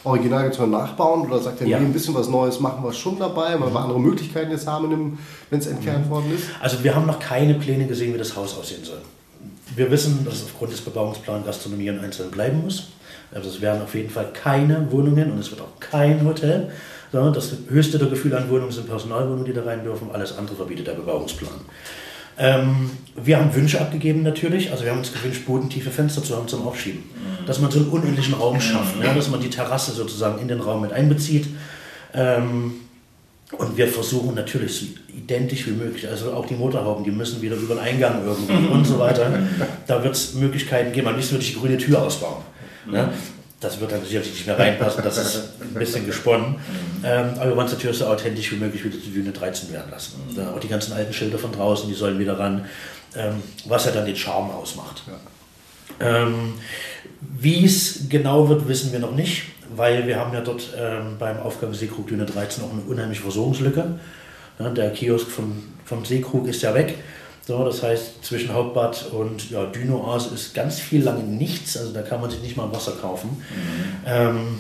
originalgetreu 0.04 0.68
nachbauen 0.68 1.22
oder 1.22 1.40
sagt 1.40 1.62
ihr, 1.62 1.68
ja. 1.68 1.80
nee, 1.80 1.86
ein 1.86 1.94
bisschen 1.94 2.14
was 2.14 2.30
Neues 2.30 2.60
machen 2.60 2.84
wir 2.84 2.94
schon 2.94 3.20
dabei, 3.20 3.60
weil 3.60 3.74
wir 3.74 3.80
andere 3.80 4.00
Möglichkeiten 4.00 4.52
jetzt 4.52 4.68
haben, 4.68 5.18
wenn 5.50 5.60
es 5.60 5.68
entkernt 5.68 6.06
mhm. 6.06 6.10
worden 6.10 6.36
ist? 6.36 6.46
Also 6.60 6.84
wir 6.84 6.96
haben 6.96 7.06
noch 7.06 7.20
keine 7.20 7.56
Pläne 7.56 7.88
gesehen, 7.88 8.14
wie 8.14 8.18
das 8.18 8.36
Haus 8.36 8.58
aussehen 8.58 8.84
soll. 8.84 9.02
Wir 9.76 9.90
wissen, 9.90 10.26
dass 10.26 10.36
es 10.36 10.44
aufgrund 10.44 10.74
des 10.74 10.82
Bebauungsplans 10.82 11.46
Gastronomie 11.46 11.90
und 11.90 12.00
Einzelnen 12.00 12.32
bleiben 12.32 12.62
muss. 12.62 12.90
Also 13.34 13.50
es 13.50 13.62
werden 13.62 13.82
auf 13.82 13.96
jeden 13.96 14.10
Fall 14.10 14.28
keine 14.34 14.92
Wohnungen 14.92 15.32
und 15.32 15.40
es 15.40 15.50
wird 15.52 15.62
auch 15.62 15.80
kein 15.80 16.26
Hotel. 16.26 16.72
Das 17.12 17.54
höchste 17.70 17.98
der 17.98 18.08
Gefühle 18.08 18.38
an 18.38 18.50
Wohnungen 18.50 18.72
sind 18.72 18.88
Personalwohnungen, 18.88 19.46
die 19.46 19.54
da 19.54 19.64
rein 19.64 19.84
dürfen. 19.84 20.10
Alles 20.14 20.38
andere 20.38 20.56
verbietet 20.56 20.88
der 20.88 20.94
Bebauungsplan. 20.94 21.54
Ähm, 22.42 22.90
wir 23.16 23.38
haben 23.38 23.54
Wünsche 23.54 23.80
abgegeben 23.80 24.24
natürlich. 24.24 24.72
Also 24.72 24.84
wir 24.84 24.92
haben 24.92 24.98
uns 24.98 25.14
gewünscht, 25.14 25.46
bodentiefe 25.46 25.92
Fenster 25.92 26.24
zu 26.24 26.36
haben 26.36 26.48
zum 26.48 26.68
Aufschieben. 26.68 27.02
Mhm. 27.02 27.46
Dass 27.46 27.60
man 27.60 27.70
so 27.70 27.80
einen 27.80 27.90
unendlichen 27.90 28.34
Raum 28.34 28.60
schafft, 28.60 29.00
ne? 29.00 29.06
dass 29.14 29.30
man 29.30 29.40
die 29.40 29.50
Terrasse 29.50 29.92
sozusagen 29.92 30.42
in 30.42 30.48
den 30.48 30.60
Raum 30.60 30.82
mit 30.82 30.92
einbezieht. 30.92 31.48
Ähm, 32.14 32.74
und 33.58 33.78
wir 33.78 33.88
versuchen 33.88 34.34
natürlich 34.34 34.76
so 34.76 34.86
identisch 35.16 35.68
wie 35.68 35.72
möglich, 35.72 36.08
also 36.08 36.32
auch 36.32 36.46
die 36.46 36.56
Motorhauben, 36.56 37.04
die 37.04 37.12
müssen 37.12 37.42
wieder 37.42 37.58
über 37.58 37.76
den 37.76 37.84
Eingang 37.84 38.24
irgendwie 38.26 38.68
und 38.72 38.86
so 38.86 38.98
weiter. 38.98 39.30
Da 39.86 40.04
wird 40.04 40.16
es 40.16 40.34
Möglichkeiten 40.34 40.94
geben. 40.94 41.08
Am 41.08 41.16
liebsten 41.16 41.34
würde 41.34 41.46
ich 41.46 41.54
die 41.54 41.60
grüne 41.60 41.78
Tür 41.78 42.02
ausbauen. 42.02 42.42
Ne? 42.90 43.10
Das 43.62 43.80
wird 43.80 43.92
dann 43.92 44.04
sicherlich 44.04 44.32
nicht 44.32 44.48
mehr 44.48 44.58
reinpassen, 44.58 45.04
das 45.04 45.18
ist 45.18 45.50
ein 45.62 45.76
bisschen 45.76 46.06
gesponnen. 46.08 46.56
Ähm, 47.04 47.30
aber 47.36 47.50
wir 47.50 47.56
wollen 47.56 47.68
es 47.68 47.74
natürlich 47.74 47.98
so 47.98 48.08
authentisch 48.08 48.52
wie 48.52 48.56
möglich 48.56 48.84
wieder 48.84 48.98
die 48.98 49.12
Düne 49.12 49.32
13 49.32 49.72
werden 49.72 49.92
lassen. 49.92 50.14
Mhm. 50.36 50.48
auch 50.48 50.60
die 50.60 50.68
ganzen 50.68 50.94
alten 50.94 51.14
Schilder 51.14 51.38
von 51.38 51.52
draußen, 51.52 51.88
die 51.88 51.94
sollen 51.94 52.18
wieder 52.18 52.40
ran, 52.40 52.66
ähm, 53.16 53.36
was 53.66 53.86
ja 53.86 53.92
dann 53.92 54.06
den 54.06 54.16
Charme 54.16 54.50
ausmacht. 54.50 55.04
Ja. 55.08 56.26
Ähm, 56.26 56.54
wie 57.22 57.64
es 57.64 58.10
genau 58.10 58.50
wird, 58.50 58.68
wissen 58.68 58.92
wir 58.92 59.00
noch 59.00 59.14
nicht, 59.14 59.44
weil 59.76 60.08
wir 60.08 60.18
haben 60.18 60.34
ja 60.34 60.42
dort 60.42 60.70
ähm, 60.76 61.18
beim 61.20 61.40
Aufgang 61.40 61.74
Seekrug 61.74 62.08
Düne 62.08 62.26
13 62.26 62.64
auch 62.64 62.72
eine 62.72 62.82
unheimliche 62.82 63.22
Versorgungslücke. 63.22 64.00
Ja, 64.60 64.70
der 64.70 64.90
Kiosk 64.92 65.28
von, 65.30 65.64
vom 65.86 66.04
Seekrug 66.04 66.48
ist 66.48 66.64
ja 66.64 66.74
weg. 66.74 66.96
So, 67.48 67.64
das 67.66 67.82
heißt, 67.82 68.24
zwischen 68.24 68.54
Hauptbad 68.54 69.08
und 69.12 69.50
ja, 69.50 69.66
Dünoas 69.66 70.28
ist 70.32 70.54
ganz 70.54 70.80
viel 70.80 71.04
lange 71.04 71.24
nichts, 71.24 71.76
also 71.76 71.92
da 71.92 72.02
kann 72.04 72.22
man 72.22 72.30
sich 72.30 72.42
nicht 72.42 72.56
mal 72.56 72.72
Wasser 72.72 72.94
kaufen. 73.02 73.30
Mhm. 73.30 74.06
Ähm, 74.06 74.58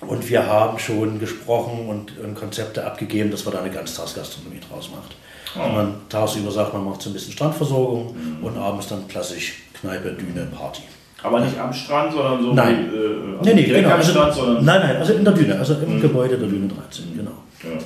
und 0.00 0.28
wir 0.30 0.46
haben 0.46 0.78
schon 0.78 1.18
gesprochen 1.18 1.88
und, 1.88 2.16
und, 2.18 2.34
Konzepte 2.34 2.86
abgegeben, 2.86 3.30
dass 3.30 3.44
man 3.44 3.54
da 3.54 3.60
eine 3.60 3.70
Ganztagsgastronomie 3.70 4.60
draus 4.70 4.90
macht. 4.90 5.16
Oh. 5.56 5.76
Also 5.76 5.92
tagsüber 6.08 6.50
sagt 6.50 6.72
man, 6.72 6.84
macht 6.84 7.02
so 7.02 7.10
ein 7.10 7.12
bisschen 7.12 7.32
Strandversorgung 7.32 8.14
mhm. 8.14 8.44
und 8.44 8.56
abends 8.56 8.86
dann 8.88 9.06
klassisch 9.08 9.62
Kneipe, 9.78 10.12
Düne, 10.12 10.46
Party. 10.56 10.82
Aber 11.22 11.40
nicht 11.40 11.58
am 11.58 11.72
Strand, 11.72 12.12
sondern 12.12 12.42
so 12.42 12.54
Nein. 12.54 12.88
wie, 12.92 12.96
äh, 12.96 13.38
also 13.38 13.44
Nee, 13.44 13.54
nee, 13.54 13.64
direkt 13.64 13.82
genau. 13.84 13.94
am 13.94 14.00
Also, 14.00 14.10
Strand, 14.12 14.34
sondern 14.34 14.64
nein, 14.64 14.80
nein, 14.80 14.96
also 14.96 15.12
in 15.12 15.24
der 15.24 15.34
Düne, 15.34 15.58
also 15.58 15.74
im 15.74 15.96
Mhm. 15.96 16.00
Gebäude 16.00 16.38
der 16.38 16.48
Düne 16.48 16.68
13, 16.68 17.04
genau. 17.16 17.32
Ja. 17.62 17.78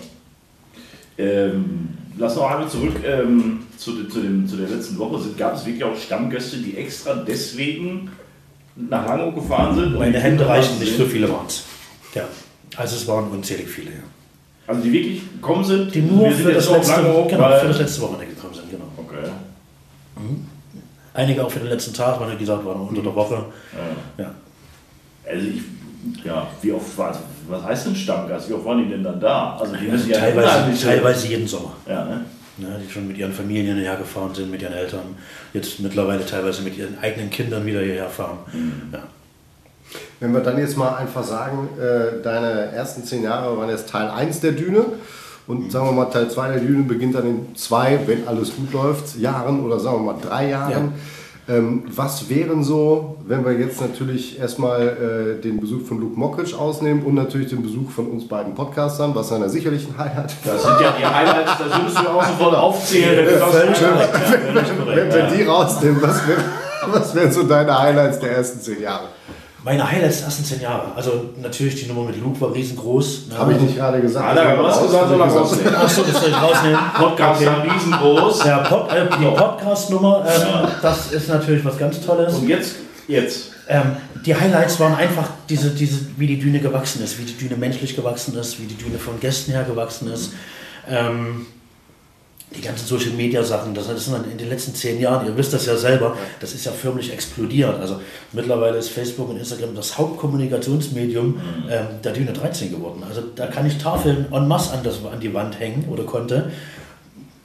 Ähm, 1.25 1.89
lass 2.19 2.37
noch 2.37 2.51
einmal 2.51 2.69
zurück 2.69 2.95
ähm, 3.05 3.61
zu, 3.77 3.93
de- 3.93 4.09
zu, 4.09 4.21
dem, 4.21 4.47
zu 4.49 4.57
der 4.57 4.69
letzten 4.69 4.99
Woche. 4.99 5.21
Gab 5.37 5.55
es 5.55 5.65
wirklich 5.67 5.85
auch 5.85 5.97
Stammgäste, 5.97 6.59
die 6.59 6.77
extra 6.77 7.15
deswegen 7.15 8.11
nach 8.77 9.07
Langeoog 9.07 9.35
gefahren 9.37 9.75
sind? 9.75 9.99
Meine 9.99 10.13
die 10.13 10.19
Hände 10.19 10.47
reichen 10.49 10.79
nicht, 10.79 10.97
so 10.97 11.07
viele 11.07 11.29
waren 11.31 11.47
es. 11.47 11.65
Ja, 12.15 12.25
also 12.77 12.97
es 12.97 13.07
waren 13.09 13.29
unzählig 13.31 13.69
viele, 13.69 13.91
ja. 13.91 13.97
Also 14.67 14.81
die 14.81 14.93
wirklich 14.93 15.21
gekommen 15.35 15.65
sind? 15.65 15.95
Die 15.95 16.01
nur 16.01 16.33
sind 16.33 16.47
für 16.47 16.53
das, 16.53 16.71
letzte, 16.71 17.03
genau, 17.03 17.59
für 17.59 17.69
das 17.69 17.79
letzte 17.79 18.01
Wochenende 18.01 18.35
gekommen 18.35 18.55
sind, 18.55 18.71
genau. 18.71 18.87
Okay. 18.97 19.29
Einige 21.13 21.45
auch 21.45 21.51
für 21.51 21.59
den 21.61 21.69
letzten 21.69 21.93
Tag, 21.93 22.19
weil 22.19 22.33
wie 22.33 22.39
gesagt, 22.39 22.65
waren 22.65 22.81
unter 22.81 23.03
der 23.03 23.15
Woche. 23.15 23.45
Ja. 24.19 24.25
Ja. 24.25 24.35
Also 25.31 25.47
ich, 25.49 26.25
ja, 26.25 26.47
wie 26.63 26.73
oft 26.73 26.97
war 26.97 27.17
was 27.49 27.63
heißt 27.63 27.87
denn 27.87 27.97
Stammgast? 27.97 28.49
Wie 28.49 28.55
oft 28.55 28.65
waren 28.65 28.79
die 28.79 28.89
denn 28.89 29.03
dann 29.03 29.21
da? 29.21 29.57
Also 29.59 29.75
die 29.77 29.87
müssen 29.87 30.11
ja 30.11 30.19
teilweise, 30.19 30.85
teilweise 30.85 31.27
jeden 31.29 31.47
Sommer. 31.47 31.73
Ja, 31.87 32.05
ne? 32.05 32.25
Ja, 32.59 32.69
die 32.79 32.91
schon 32.91 33.09
mit 33.09 33.19
ihren 33.19 33.33
Familien 33.33 33.77
hierher 33.77 33.97
gefahren 33.97 34.33
sind, 34.33 34.51
mit 34.51 34.63
ihren 34.63 34.75
Eltern. 34.75 35.17
Jetzt 35.53 35.81
mittlerweile 35.81 36.25
teilweise 36.25 36.63
mit 36.63 36.77
ihren 36.79 36.97
eigenen 37.01 37.29
Kindern 37.29 37.67
wieder 37.67 37.81
hierher 37.81 38.09
fahren. 38.09 38.39
Ja. 38.93 39.01
Wenn 40.21 40.33
wir 40.33 40.41
dann 40.41 40.59
jetzt 40.59 40.77
mal 40.77 40.95
einfach 40.95 41.25
sagen, 41.25 41.69
äh, 41.79 42.23
deine 42.23 42.73
ersten 42.73 43.05
zehn 43.05 43.25
Jahre 43.25 43.57
waren 43.59 43.69
jetzt 43.69 43.89
Teil 43.89 44.09
1 44.09 44.41
der 44.41 44.53
Düne 44.53 44.85
und 45.47 45.71
sagen 45.71 45.87
wir 45.87 45.93
mal 45.93 46.07
Teil 46.07 46.31
2 46.31 46.53
der 46.53 46.61
Düne 46.61 46.85
beginnt 46.85 47.17
dann 47.17 47.27
in 47.27 47.57
zwei, 47.57 47.99
wenn 48.07 48.27
alles 48.27 48.55
gut 48.55 48.73
läuft, 48.73 49.17
Jahren 49.19 49.65
oder 49.65 49.81
sagen 49.81 50.05
wir 50.05 50.13
mal 50.13 50.21
drei 50.21 50.51
Jahren. 50.51 50.73
Ähm, 50.73 50.93
was 51.47 52.31
wären 52.31 52.65
so, 52.65 53.19
wenn 53.27 53.45
wir 53.45 53.53
jetzt 53.53 53.81
natürlich 53.81 54.39
erstmal 54.39 55.37
äh, 55.39 55.43
den 55.43 55.61
Besuch 55.61 55.83
von 55.87 56.01
Luke 56.01 56.19
Mockridge 56.19 56.57
ausnehmen 56.57 57.03
und 57.05 57.15
natürlich 57.15 57.51
den 57.51 57.63
Besuch 57.63 57.91
von 57.91 58.07
uns 58.07 58.27
beiden 58.27 58.55
Podcastern, 58.55 59.15
was 59.15 59.31
einer 59.31 59.51
sicherlich 59.51 59.87
ein 59.87 59.99
Highlight 59.99 60.35
Das 60.45 60.63
sind 60.63 60.81
ja 60.81 60.95
die 60.99 61.05
Highlights, 61.05 61.53
das 61.59 61.79
würdest 61.79 61.99
du 61.99 62.09
auch 62.09 62.25
sofort 62.25 62.55
aufzählen. 62.57 63.27
wenn 63.27 63.73
ja, 63.75 64.97
Wenn 64.97 65.13
wir 65.13 65.37
die 65.37 65.43
rausnehmen, 65.43 66.01
was 66.01 66.27
wären 66.27 66.45
was 66.93 67.15
wären 67.15 67.33
so 67.33 67.43
deine 67.43 67.79
Highlights 67.79 68.19
der 68.21 68.37
ersten 68.37 68.61
zehn 68.61 68.83
Jahre? 68.83 69.09
Meine 69.65 69.91
Highlights 69.91 70.19
der 70.19 70.27
ersten 70.27 70.45
zehn 70.45 70.61
Jahre. 70.61 70.95
Also 70.95 71.31
natürlich 71.41 71.77
die 71.83 71.87
Nummer 71.87 72.05
mit 72.05 72.21
Luke 72.21 72.39
war 72.43 72.53
riesengroß. 72.55 73.29
ne? 73.31 73.39
Habe 73.39 73.55
ich 73.55 73.61
nicht 73.61 73.77
gerade 73.77 73.99
gesagt. 74.01 74.37
Alter, 74.37 74.45
Das 74.45 74.57
du 74.57 74.67
hast 74.69 74.83
gesagt, 74.83 75.09
soll 75.09 75.21
er 75.21 75.27
rausnehmen. 75.27 75.75
Achso, 75.75 76.03
das 76.03 76.21
soll 76.21 76.31
ich 76.31 76.43
rausnehmen. 76.43 76.81
Podcast 76.99 77.43
okay. 77.43 77.71
riesengroß. 77.71 78.45
Ja, 78.45 78.59
Pod, 78.59 78.93
äh, 78.93 79.07
die 79.19 79.25
Podcast-Nummer, 79.25 80.27
ähm, 80.29 80.69
das 80.83 81.13
ist 81.13 81.29
natürlich 81.29 81.65
was 81.65 81.79
ganz 81.79 81.99
Tolles. 82.05 82.35
Und 82.35 82.47
jetzt, 82.47 82.75
jetzt. 83.09 83.53
Ähm, 83.67 83.97
die 84.27 84.35
Highlights 84.35 84.79
waren 84.81 84.95
einfach 84.97 85.29
diese, 85.49 85.71
diese, 85.71 86.01
wie 86.19 86.27
die 86.27 86.39
Düne 86.39 86.61
gewachsen 86.61 87.03
ist, 87.03 87.19
wie 87.19 87.25
die 87.25 87.37
Düne 87.37 87.57
menschlich 87.57 87.97
gewachsen 87.97 88.37
ist, 88.37 88.61
wie 88.61 88.67
die 88.67 88.77
Düne 88.77 88.99
von 88.99 89.19
Gästen 89.19 89.53
her 89.53 89.65
gewachsen 89.65 90.13
ist. 90.13 90.33
Ähm, 90.87 91.47
die 92.55 92.61
ganzen 92.61 92.87
Social 92.87 93.11
Media 93.11 93.43
Sachen, 93.43 93.75
das 93.75 93.89
ist 93.89 94.09
in 94.09 94.39
den 94.39 94.49
letzten 94.49 94.75
zehn 94.75 95.01
Jahren, 95.01 95.27
ihr 95.27 95.37
wisst 95.37 95.53
das 95.53 95.67
ja 95.67 95.77
selber, 95.77 96.17
das 96.41 96.55
ist 96.55 96.67
ja 96.67 96.73
förmlich 96.73 97.13
explodiert. 97.13 97.81
Also 97.81 98.01
mittlerweile 98.33 98.79
ist 98.79 98.91
Facebook 98.91 99.29
und 99.29 99.39
Instagram 99.39 99.75
das 99.75 99.99
Hauptkommunikationsmedium 99.99 101.41
ähm, 101.69 101.87
der 102.03 102.13
Düne 102.13 102.33
13 102.33 102.71
geworden. 102.71 103.03
Also 103.09 103.23
da 103.35 103.47
kann 103.47 103.67
ich 103.67 103.79
Tafeln 103.79 104.27
en 104.33 104.47
masse 104.47 104.73
an, 104.73 104.83
das, 104.85 105.05
an 105.05 105.21
die 105.21 105.35
Wand 105.35 105.59
hängen 105.59 105.89
oder 105.91 106.05
konnte. 106.05 106.53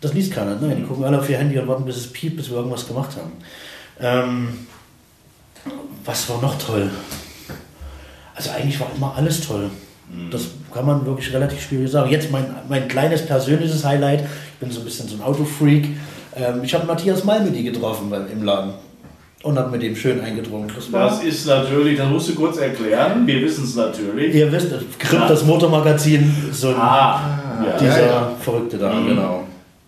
Das 0.01 0.13
liest 0.13 0.31
keiner. 0.31 0.55
Nein, 0.55 0.77
die 0.77 0.83
gucken 0.83 1.03
alle 1.03 1.19
auf 1.19 1.29
ihr 1.29 1.37
Handy 1.37 1.57
und 1.57 1.67
warten, 1.67 1.85
bis 1.85 1.97
es 1.97 2.11
piept, 2.11 2.37
bis 2.37 2.49
wir 2.49 2.57
irgendwas 2.57 2.87
gemacht 2.87 3.11
haben. 3.17 3.31
Ähm, 3.99 4.67
was 6.05 6.29
war 6.29 6.41
noch 6.41 6.57
toll? 6.57 6.89
Also 8.35 8.51
eigentlich 8.51 8.79
war 8.79 8.87
immer 8.95 9.13
alles 9.15 9.45
toll. 9.45 9.69
Das 10.31 10.41
kann 10.73 10.85
man 10.85 11.05
wirklich 11.05 11.33
relativ 11.33 11.61
schwierig 11.61 11.89
sagen. 11.91 12.09
Jetzt 12.09 12.31
mein, 12.31 12.45
mein 12.67 12.87
kleines 12.87 13.25
persönliches 13.25 13.83
Highlight. 13.85 14.21
Ich 14.21 14.59
bin 14.59 14.71
so 14.71 14.79
ein 14.81 14.85
bisschen 14.85 15.07
so 15.07 15.15
ein 15.15 15.21
Autofreak. 15.21 15.87
Ähm, 16.35 16.61
ich 16.63 16.73
habe 16.73 16.85
Matthias 16.85 17.23
Malmedy 17.23 17.63
getroffen 17.63 18.09
beim, 18.09 18.25
im 18.31 18.43
Laden 18.43 18.73
und 19.43 19.57
habe 19.57 19.69
mit 19.71 19.81
dem 19.81 19.95
schön 19.95 20.19
eingetrunken. 20.21 20.71
Das 20.75 20.91
Das 20.91 21.23
ist 21.23 21.47
natürlich, 21.47 21.97
das 21.97 22.09
musst 22.09 22.29
du 22.29 22.35
kurz 22.35 22.57
erklären. 22.57 23.25
Wir 23.25 23.41
wissen 23.41 23.63
es 23.63 23.75
natürlich. 23.75 24.33
ihr 24.35 24.51
wisst, 24.51 24.69
Grip, 24.99 25.27
das 25.27 25.43
Motormagazin, 25.45 26.33
so 26.51 26.69
ein, 26.69 26.75
Ah, 26.75 27.21
ja. 27.65 27.77
dieser 27.79 27.99
ja, 28.01 28.05
ja. 28.07 28.31
Verrückte 28.39 28.77
da, 28.77 28.93
Mhm. 28.93 29.07
genau. 29.07 29.43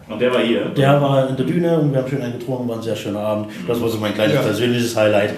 Und 0.08 0.20
der 0.20 0.34
war 0.34 0.42
hier. 0.42 0.66
Der 0.70 1.02
war 1.02 1.30
in 1.30 1.38
der 1.38 1.44
Bühne 1.46 1.80
und 1.80 1.92
wir 1.94 2.00
haben 2.02 2.10
schön 2.10 2.22
eingetrunken, 2.22 2.68
war 2.68 2.76
ein 2.78 2.82
sehr 2.82 2.96
schöner 2.96 3.20
Abend. 3.22 3.48
Das 3.68 3.80
war 3.82 3.88
so 3.90 3.98
mein 3.98 4.14
kleines 4.14 4.36
Ja. 4.36 4.42
persönliches 4.42 4.96
Highlight. 4.96 5.32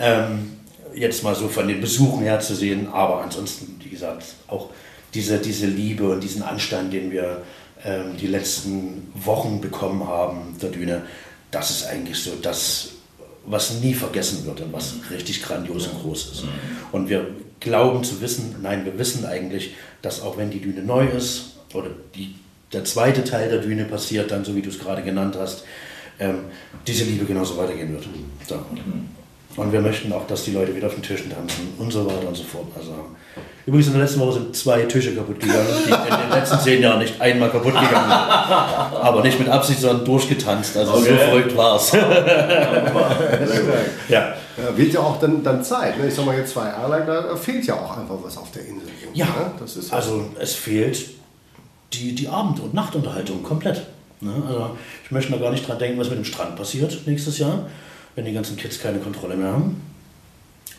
Ähm, 0.00 0.50
jetzt 0.94 1.22
mal 1.24 1.34
so 1.34 1.48
von 1.48 1.66
den 1.68 1.80
Besuchen 1.80 2.22
her 2.22 2.38
zu 2.40 2.54
sehen, 2.54 2.86
aber 2.92 3.22
ansonsten, 3.22 3.73
gesagt, 3.94 4.24
auch 4.48 4.70
diese, 5.14 5.38
diese 5.38 5.66
Liebe 5.66 6.08
und 6.08 6.20
diesen 6.20 6.42
Anstand, 6.42 6.92
den 6.92 7.10
wir 7.10 7.42
ähm, 7.84 8.16
die 8.20 8.26
letzten 8.26 9.12
Wochen 9.14 9.60
bekommen 9.60 10.06
haben, 10.06 10.56
der 10.60 10.70
Düne, 10.70 11.02
das 11.50 11.70
ist 11.70 11.86
eigentlich 11.86 12.18
so 12.18 12.32
das, 12.42 12.90
was 13.46 13.80
nie 13.80 13.94
vergessen 13.94 14.44
wird 14.46 14.60
und 14.60 14.72
was 14.72 14.94
richtig 15.10 15.42
grandios 15.42 15.86
und 15.86 16.00
groß 16.00 16.32
ist. 16.32 16.44
Und 16.92 17.08
wir 17.08 17.26
glauben 17.60 18.02
zu 18.02 18.20
wissen, 18.20 18.56
nein, 18.62 18.84
wir 18.84 18.98
wissen 18.98 19.24
eigentlich, 19.24 19.74
dass 20.02 20.22
auch 20.22 20.36
wenn 20.36 20.50
die 20.50 20.60
Düne 20.60 20.82
neu 20.82 21.06
ist 21.06 21.56
oder 21.72 21.90
die, 22.14 22.34
der 22.72 22.84
zweite 22.84 23.22
Teil 23.22 23.50
der 23.50 23.60
Düne 23.60 23.84
passiert, 23.84 24.30
dann 24.30 24.44
so 24.44 24.56
wie 24.56 24.62
du 24.62 24.70
es 24.70 24.78
gerade 24.78 25.02
genannt 25.02 25.36
hast, 25.38 25.64
ähm, 26.18 26.44
diese 26.86 27.04
Liebe 27.04 27.24
genauso 27.24 27.56
weitergehen 27.56 27.92
wird. 27.92 28.04
So. 28.46 28.64
Und 29.56 29.72
wir 29.72 29.80
möchten 29.80 30.12
auch, 30.12 30.26
dass 30.26 30.42
die 30.44 30.50
Leute 30.52 30.74
wieder 30.74 30.88
auf 30.88 30.94
den 30.94 31.02
Tischen 31.02 31.30
tanzen 31.30 31.74
und 31.78 31.92
so 31.92 32.04
weiter 32.06 32.26
und 32.26 32.36
so 32.36 32.42
fort. 32.42 32.66
Also, 32.76 32.92
übrigens 33.66 33.86
in 33.86 33.92
der 33.92 34.02
letzten 34.02 34.18
Woche 34.20 34.32
sind 34.32 34.56
zwei 34.56 34.82
Tische 34.82 35.14
kaputt 35.14 35.38
gegangen, 35.38 35.66
die 35.86 35.90
in 35.90 36.18
den 36.22 36.30
letzten 36.30 36.58
zehn 36.58 36.82
Jahren 36.82 36.98
nicht 36.98 37.20
einmal 37.20 37.50
kaputt 37.50 37.72
gegangen 37.74 37.92
sind. 37.92 38.98
Aber 39.00 39.22
nicht 39.22 39.38
mit 39.38 39.48
Absicht, 39.48 39.80
sondern 39.80 40.04
durchgetanzt. 40.04 40.76
Also 40.76 40.92
so 40.94 40.98
Okay. 40.98 41.16
verrückt 41.18 41.56
war 41.56 41.76
es. 41.76 41.92
ja. 44.08 44.34
Ja, 44.56 44.76
wird 44.76 44.92
ja 44.92 45.00
auch 45.00 45.18
dann, 45.18 45.42
dann 45.42 45.64
Zeit. 45.64 45.98
Ne? 45.98 46.06
Ich 46.08 46.14
sag 46.14 46.24
mal, 46.26 46.36
jetzt 46.36 46.52
zwei 46.52 46.66
Jahre 46.66 46.88
lang, 46.90 47.06
da 47.06 47.34
fehlt 47.34 47.66
ja 47.66 47.74
auch 47.74 47.96
einfach 47.98 48.14
was 48.22 48.36
auf 48.36 48.50
der 48.52 48.62
Insel. 48.64 48.88
Ja, 49.12 49.24
Ne? 49.26 49.50
Das 49.58 49.76
ist 49.76 49.92
also 49.92 50.26
es 50.38 50.54
fehlt 50.54 51.10
die, 51.92 52.14
die 52.14 52.28
Abend- 52.28 52.60
und 52.60 52.72
Nachtunterhaltung 52.72 53.42
komplett. 53.42 53.82
Ne? 54.20 54.32
Also 54.46 54.70
ich 55.04 55.10
möchte 55.10 55.32
noch 55.32 55.40
gar 55.40 55.50
nicht 55.50 55.66
dran 55.66 55.78
denken, 55.78 55.98
was 55.98 56.08
mit 56.08 56.18
dem 56.18 56.24
Strand 56.24 56.54
passiert 56.56 56.96
nächstes 57.06 57.38
Jahr, 57.38 57.66
wenn 58.14 58.24
die 58.24 58.32
ganzen 58.32 58.56
Kids 58.56 58.80
keine 58.80 58.98
Kontrolle 58.98 59.36
mehr 59.36 59.52
haben. 59.52 59.80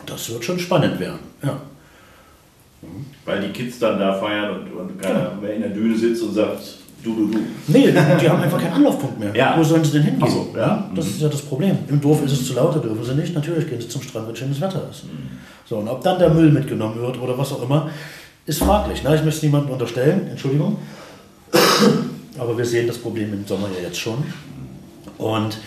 Das 0.04 0.30
wird 0.30 0.44
schon 0.44 0.58
spannend 0.58 0.98
werden. 1.00 1.18
Ja. 1.42 1.60
Weil 3.24 3.40
die 3.40 3.48
Kids 3.48 3.78
dann 3.78 3.98
da 3.98 4.14
feiern 4.14 4.60
und, 4.60 4.72
und 4.72 5.02
keiner 5.02 5.34
mehr 5.40 5.54
in 5.54 5.62
der 5.62 5.70
Düne 5.70 5.96
sitzt 5.96 6.22
und 6.22 6.34
sagt, 6.34 6.62
du, 7.02 7.14
du, 7.14 7.26
du. 7.32 7.38
Nee, 7.68 7.90
die 7.90 8.28
haben 8.28 8.40
einfach 8.40 8.60
keinen 8.60 8.74
Anlaufpunkt 8.74 9.18
mehr. 9.18 9.34
Ja. 9.34 9.54
Wo 9.58 9.64
sollen 9.64 9.84
sie 9.84 9.92
denn 9.92 10.02
hingehen? 10.02 10.22
Ach 10.24 10.30
so, 10.30 10.54
ja. 10.56 10.90
Das 10.94 11.06
ist 11.06 11.20
ja 11.20 11.28
das 11.28 11.42
Problem. 11.42 11.78
Im 11.88 12.00
Dorf 12.00 12.22
ist 12.24 12.32
es 12.32 12.46
zu 12.46 12.54
laut, 12.54 12.76
da 12.76 12.78
dürfen 12.78 13.02
sie 13.02 13.14
nicht. 13.14 13.34
Natürlich 13.34 13.68
gehen 13.68 13.80
sie 13.80 13.88
zum 13.88 14.02
Strand, 14.02 14.28
wenn 14.28 14.36
schönes 14.36 14.60
Wetter 14.60 14.88
ist. 14.90 15.04
So, 15.68 15.78
und 15.78 15.88
ob 15.88 16.02
dann 16.04 16.18
der 16.18 16.30
Müll 16.30 16.52
mitgenommen 16.52 17.00
wird 17.00 17.20
oder 17.20 17.36
was 17.36 17.52
auch 17.52 17.62
immer, 17.62 17.90
ist 18.44 18.60
fraglich. 18.60 19.02
Ne? 19.02 19.16
Ich 19.16 19.24
möchte 19.24 19.46
niemandem 19.46 19.72
unterstellen, 19.72 20.28
Entschuldigung. 20.30 20.78
Aber 22.38 22.56
wir 22.56 22.64
sehen 22.64 22.86
das 22.86 22.98
Problem 22.98 23.32
im 23.32 23.46
Sommer 23.46 23.68
ja 23.76 23.88
jetzt 23.88 23.98
schon. 23.98 24.22
Und 25.18 25.58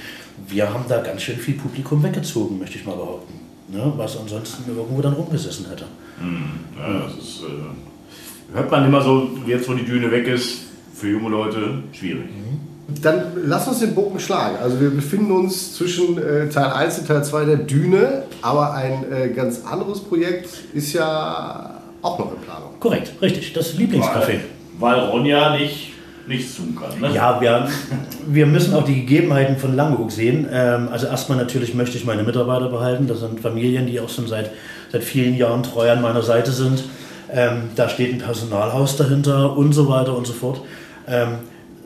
wir 0.47 0.73
haben 0.73 0.85
da 0.87 1.01
ganz 1.01 1.21
schön 1.21 1.37
viel 1.37 1.55
Publikum 1.55 2.03
weggezogen, 2.03 2.59
möchte 2.59 2.77
ich 2.77 2.85
mal 2.85 2.95
behaupten. 2.95 3.33
Ne? 3.67 3.93
Was 3.97 4.17
ansonsten 4.17 4.63
irgendwo 4.75 5.01
dann 5.01 5.13
rumgesessen 5.13 5.67
hätte. 5.69 5.85
Ja, 6.77 6.99
das 7.05 7.13
ist, 7.13 7.43
äh, 7.43 8.55
hört 8.55 8.71
man 8.71 8.85
immer 8.85 9.01
so, 9.01 9.29
jetzt 9.45 9.69
wo 9.69 9.73
die 9.73 9.85
Düne 9.85 10.11
weg 10.11 10.27
ist, 10.27 10.63
für 10.93 11.07
junge 11.07 11.29
Leute 11.29 11.83
schwierig. 11.93 12.25
Dann 13.01 13.23
lass 13.45 13.67
uns 13.67 13.79
den 13.79 13.93
Bogen 13.93 14.19
schlagen. 14.19 14.57
Also 14.61 14.81
wir 14.81 14.89
befinden 14.89 15.31
uns 15.31 15.75
zwischen 15.75 16.17
äh, 16.17 16.49
Teil 16.49 16.71
1 16.71 16.99
und 16.99 17.07
Teil 17.07 17.23
2 17.23 17.45
der 17.45 17.57
Düne, 17.57 18.23
aber 18.41 18.73
ein 18.73 19.05
äh, 19.11 19.29
ganz 19.29 19.63
anderes 19.65 19.99
Projekt 19.99 20.49
ist 20.73 20.93
ja 20.93 21.79
auch 22.01 22.17
noch 22.17 22.33
in 22.33 22.41
Planung. 22.41 22.71
Korrekt, 22.79 23.13
richtig. 23.21 23.53
Das 23.53 23.75
Lieblingscafé. 23.75 24.39
Weil, 24.79 24.97
weil 24.97 24.99
Ronja 25.09 25.55
nicht, 25.55 25.88
nichts 26.29 26.55
tun 26.55 26.77
kann. 26.79 26.97
Ne? 27.01 27.13
Ja, 27.13 27.41
wir, 27.41 27.67
wir 28.27 28.45
müssen 28.45 28.73
auch 28.73 28.85
die 28.85 28.95
Gegebenheiten 28.95 29.57
von 29.57 29.75
Langeoog 29.75 30.11
sehen. 30.11 30.47
Ähm, 30.49 30.87
also 30.89 31.07
erstmal 31.07 31.37
natürlich 31.37 31.73
möchte 31.73 31.97
ich 31.97 32.05
meine 32.05 32.23
Mitarbeiter 32.23 32.69
behalten. 32.69 33.07
Das 33.07 33.19
sind 33.19 33.41
Familien, 33.41 33.87
die 33.87 33.99
auch 33.99 34.09
schon 34.09 34.27
seit, 34.27 34.51
seit 34.91 35.03
vielen 35.03 35.35
Jahren 35.35 35.63
treu 35.63 35.91
an 35.91 36.01
meiner 36.01 36.21
Seite 36.21 36.51
sind. 36.51 36.85
Ähm, 37.31 37.71
da 37.75 37.89
steht 37.89 38.13
ein 38.13 38.19
Personalhaus 38.19 38.95
dahinter 38.95 39.57
und 39.57 39.73
so 39.73 39.89
weiter 39.89 40.15
und 40.15 40.25
so 40.25 40.33
fort. 40.33 40.61
Ähm, 41.07 41.39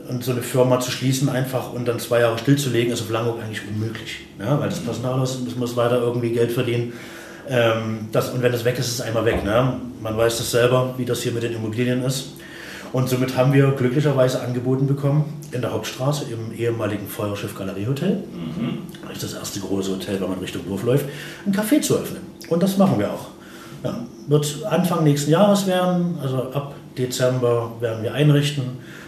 und 0.09 0.21
so 0.21 0.33
eine 0.33 0.41
Firma 0.41 0.81
zu 0.81 0.91
schließen 0.91 1.29
einfach 1.29 1.71
und 1.71 1.87
dann 1.87 1.97
zwei 1.97 2.19
Jahre 2.19 2.37
stillzulegen, 2.37 2.91
ist 2.91 3.01
auf 3.01 3.09
Langeoog 3.09 3.41
eigentlich 3.41 3.61
unmöglich. 3.65 4.19
Ja, 4.37 4.59
weil 4.59 4.67
das 4.67 4.81
Personalhaus 4.81 5.39
muss, 5.39 5.55
muss 5.55 5.77
weiter 5.77 5.97
irgendwie 6.01 6.31
Geld 6.31 6.51
verdienen. 6.51 6.91
Das, 8.11 8.29
und 8.29 8.41
wenn 8.41 8.51
das 8.51 8.65
weg 8.65 8.77
ist, 8.79 8.87
ist 8.87 8.93
es 8.95 9.01
einmal 9.01 9.23
weg. 9.23 9.45
Ne? 9.45 9.75
Man 10.01 10.17
weiß 10.17 10.37
das 10.37 10.51
selber, 10.51 10.93
wie 10.97 11.05
das 11.05 11.21
hier 11.21 11.31
mit 11.31 11.43
den 11.43 11.53
Immobilien 11.53 12.03
ist. 12.03 12.33
Und 12.93 13.09
somit 13.09 13.35
haben 13.35 13.53
wir 13.53 13.71
glücklicherweise 13.71 14.39
angeboten 14.41 14.85
bekommen, 14.85 15.25
in 15.51 15.61
der 15.61 15.73
Hauptstraße 15.73 16.25
im 16.31 16.57
ehemaligen 16.57 17.07
Feuerschiff 17.07 17.57
Galerie 17.57 17.87
Hotel, 17.87 18.17
mhm. 18.17 18.77
das 19.07 19.17
ist 19.17 19.23
das 19.23 19.33
erste 19.33 19.59
große 19.61 19.91
Hotel, 19.93 20.21
wenn 20.21 20.29
man 20.29 20.39
Richtung 20.39 20.61
Dorf 20.67 20.83
läuft, 20.83 21.05
ein 21.45 21.53
Café 21.53 21.81
zu 21.81 21.95
öffnen. 21.95 22.21
Und 22.49 22.61
das 22.61 22.77
machen 22.77 22.99
wir 22.99 23.11
auch. 23.11 23.29
Ja, 23.83 23.97
wird 24.27 24.63
Anfang 24.69 25.03
nächsten 25.03 25.31
Jahres 25.31 25.65
werden, 25.65 26.19
also 26.21 26.51
ab 26.53 26.75
Dezember 26.95 27.71
werden 27.79 28.03
wir 28.03 28.13
einrichten 28.13 28.63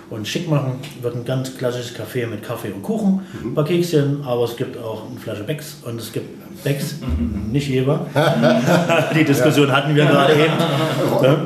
und 0.09 0.27
schick 0.27 0.49
machen. 0.49 0.79
Wird 1.01 1.15
ein 1.15 1.23
ganz 1.23 1.55
klassisches 1.55 1.95
Café 1.95 2.25
mit 2.25 2.41
Kaffee 2.41 2.71
und 2.71 2.81
Kuchen, 2.81 3.21
mhm. 3.41 3.51
ein 3.51 3.55
paar 3.55 3.65
Kekschen, 3.65 4.23
aber 4.25 4.45
es 4.45 4.57
gibt 4.57 4.77
auch 4.77 5.03
eine 5.09 5.19
Flasche 5.19 5.43
Becks 5.43 5.77
und 5.85 6.01
es 6.01 6.11
gibt 6.11 6.63
Becks, 6.63 6.95
mhm. 7.01 7.51
nicht 7.51 7.67
Jeber. 7.67 8.07
Die 9.15 9.23
Diskussion 9.23 9.67
ja. 9.67 9.75
hatten 9.75 9.95
wir 9.95 10.05
gerade 10.05 10.33
eben. 10.33 10.53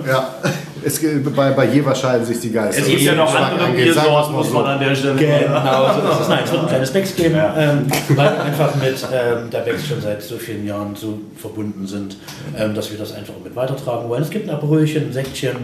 Ja. 0.08 0.36
Es, 0.84 1.02
bei, 1.36 1.52
bei 1.52 1.66
Jever 1.66 1.94
scheiden 1.96 2.26
sich 2.26 2.40
die 2.40 2.52
Geister. 2.52 2.82
Es 2.82 2.88
gibt 2.88 3.02
ja 3.02 3.16
noch 3.16 3.34
andere 3.34 3.70
Biersorten, 3.70 4.36
muss 4.36 4.52
man 4.52 4.66
an 4.66 4.80
der 4.80 4.96
Stelle 4.96 5.16
Genau, 5.16 5.94
so 5.94 6.12
ist 6.12 6.22
es. 6.22 6.28
Nein, 6.30 6.40
es 6.46 6.52
wird 6.52 6.62
ein 6.62 6.68
kleines 6.68 6.92
Becks 6.92 7.16
geben, 7.16 7.36
ja. 7.36 7.56
ähm, 7.58 7.88
weil 8.10 8.32
wir 8.32 8.44
einfach 8.44 8.76
mit 8.76 9.08
ähm, 9.12 9.50
der 9.50 9.60
Becks 9.60 9.88
schon 9.88 10.02
seit 10.02 10.22
so 10.22 10.38
vielen 10.38 10.66
Jahren 10.66 10.96
so 10.96 11.20
verbunden 11.36 11.86
sind, 11.86 12.18
ähm, 12.58 12.74
dass 12.74 12.92
wir 12.92 12.98
das 12.98 13.14
einfach 13.14 13.34
mit 13.44 13.56
weitertragen 13.56 14.10
wollen. 14.10 14.24
Es 14.24 14.30
gibt 14.30 14.48
ein 14.48 14.56
Abröhrchen, 14.56 15.08
ein 15.08 15.14
Säckchen, 15.14 15.56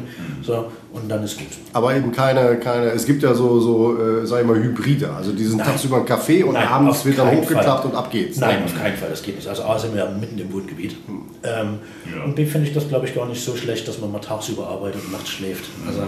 so, 0.42 0.72
und 0.96 1.10
dann 1.10 1.24
ist 1.24 1.38
gut. 1.38 1.48
Aber 1.74 1.94
eben 1.96 2.12
keine, 2.12 2.58
keine 2.58 2.88
es 2.88 3.06
gibt 3.06 3.22
ja 3.22 3.34
so, 3.34 3.60
so 3.60 3.98
äh, 3.98 4.26
sag 4.26 4.42
ich 4.42 4.48
mal, 4.48 4.56
Hybride. 4.56 5.12
Also 5.12 5.34
diesen 5.34 5.58
Nein. 5.58 5.68
tagsüber 5.68 5.98
einen 5.98 6.06
Kaffee 6.06 6.44
und 6.44 6.54
Nein, 6.54 6.68
abends 6.68 7.04
wird 7.06 7.18
dann 7.20 7.32
hochgeklappt 7.36 7.82
Fall. 7.82 7.92
und 7.92 7.96
ab 7.98 8.10
geht's. 8.10 8.38
Nein, 8.38 8.64
auf 8.64 8.76
keinen 8.76 8.96
Fall, 8.96 9.10
das 9.10 9.22
geht 9.22 9.36
nicht. 9.36 9.48
Also 9.48 9.64
A 9.64 9.78
sind 9.78 9.94
wir 9.94 10.06
mitten 10.20 10.40
im 10.40 10.52
Wohngebiet. 10.54 10.96
Hm. 11.06 11.22
Ähm, 11.44 11.80
ja. 12.16 12.24
Und 12.24 12.36
B 12.36 12.46
finde 12.46 12.68
ich 12.68 12.74
das, 12.74 12.88
glaube 12.88 13.06
ich, 13.06 13.14
gar 13.14 13.28
nicht 13.28 13.44
so 13.44 13.56
schlecht, 13.56 13.88
dass 13.88 14.00
man 14.00 14.12
mal 14.12 14.20
tagsüber 14.20 14.68
arbeitet 14.68 15.04
und 15.06 15.12
nachts 15.12 15.30
schläft. 15.30 15.66
Also, 15.86 16.02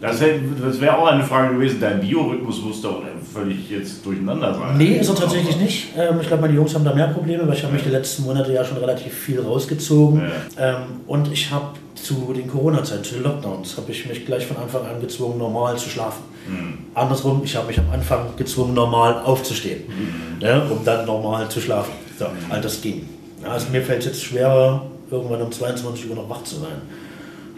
das 0.00 0.20
wäre 0.20 0.80
wär 0.80 0.98
auch 0.98 1.06
eine 1.06 1.22
Frage 1.22 1.54
gewesen, 1.54 1.78
dein 1.80 2.00
Biorhythmus 2.00 2.62
muss 2.62 2.80
doch 2.82 3.02
völlig 3.32 3.70
jetzt 3.70 4.04
durcheinander 4.04 4.54
sein. 4.54 4.76
Nee, 4.78 4.96
ist 4.98 5.08
er 5.08 5.14
tatsächlich 5.16 5.56
nicht. 5.58 5.88
Ähm, 5.96 6.18
ich 6.20 6.28
glaube, 6.28 6.42
meine 6.42 6.54
Jungs 6.54 6.74
haben 6.74 6.84
da 6.84 6.94
mehr 6.94 7.08
Probleme, 7.08 7.46
weil 7.46 7.54
ich 7.54 7.62
habe 7.62 7.72
mich 7.72 7.82
die 7.82 7.90
letzten 7.90 8.24
Monate 8.24 8.52
ja 8.52 8.64
schon 8.64 8.78
relativ 8.78 9.12
viel 9.12 9.40
rausgezogen. 9.40 10.22
Ja. 10.56 10.76
Ähm, 10.76 10.82
und 11.06 11.30
ich 11.32 11.50
habe 11.50 11.66
zu 12.04 12.32
den 12.34 12.46
Corona-Zeiten, 12.46 13.02
zu 13.02 13.14
den 13.14 13.22
Lockdowns, 13.24 13.76
habe 13.76 13.90
ich 13.90 14.06
mich 14.06 14.26
gleich 14.26 14.46
von 14.46 14.58
Anfang 14.58 14.84
an 14.86 15.00
gezwungen, 15.00 15.38
normal 15.38 15.76
zu 15.78 15.88
schlafen. 15.88 16.22
Mhm. 16.46 16.78
Andersrum, 16.94 17.40
ich 17.44 17.56
habe 17.56 17.66
mich 17.66 17.78
am 17.78 17.90
Anfang 17.90 18.36
gezwungen, 18.36 18.74
normal 18.74 19.22
aufzustehen, 19.24 19.84
mhm. 19.88 20.38
ne, 20.38 20.62
um 20.70 20.84
dann 20.84 21.06
normal 21.06 21.48
zu 21.48 21.60
schlafen. 21.60 21.92
So, 22.18 22.26
mhm. 22.26 22.50
all 22.50 22.60
das 22.60 22.80
ging. 22.82 23.08
Also 23.42 23.70
mir 23.70 23.82
fällt 23.82 24.00
es 24.00 24.06
jetzt 24.06 24.22
schwerer, 24.22 24.82
irgendwann 25.10 25.42
um 25.42 25.50
22 25.50 26.10
Uhr 26.10 26.16
noch 26.16 26.28
wach 26.28 26.44
zu 26.44 26.56
sein. 26.56 26.82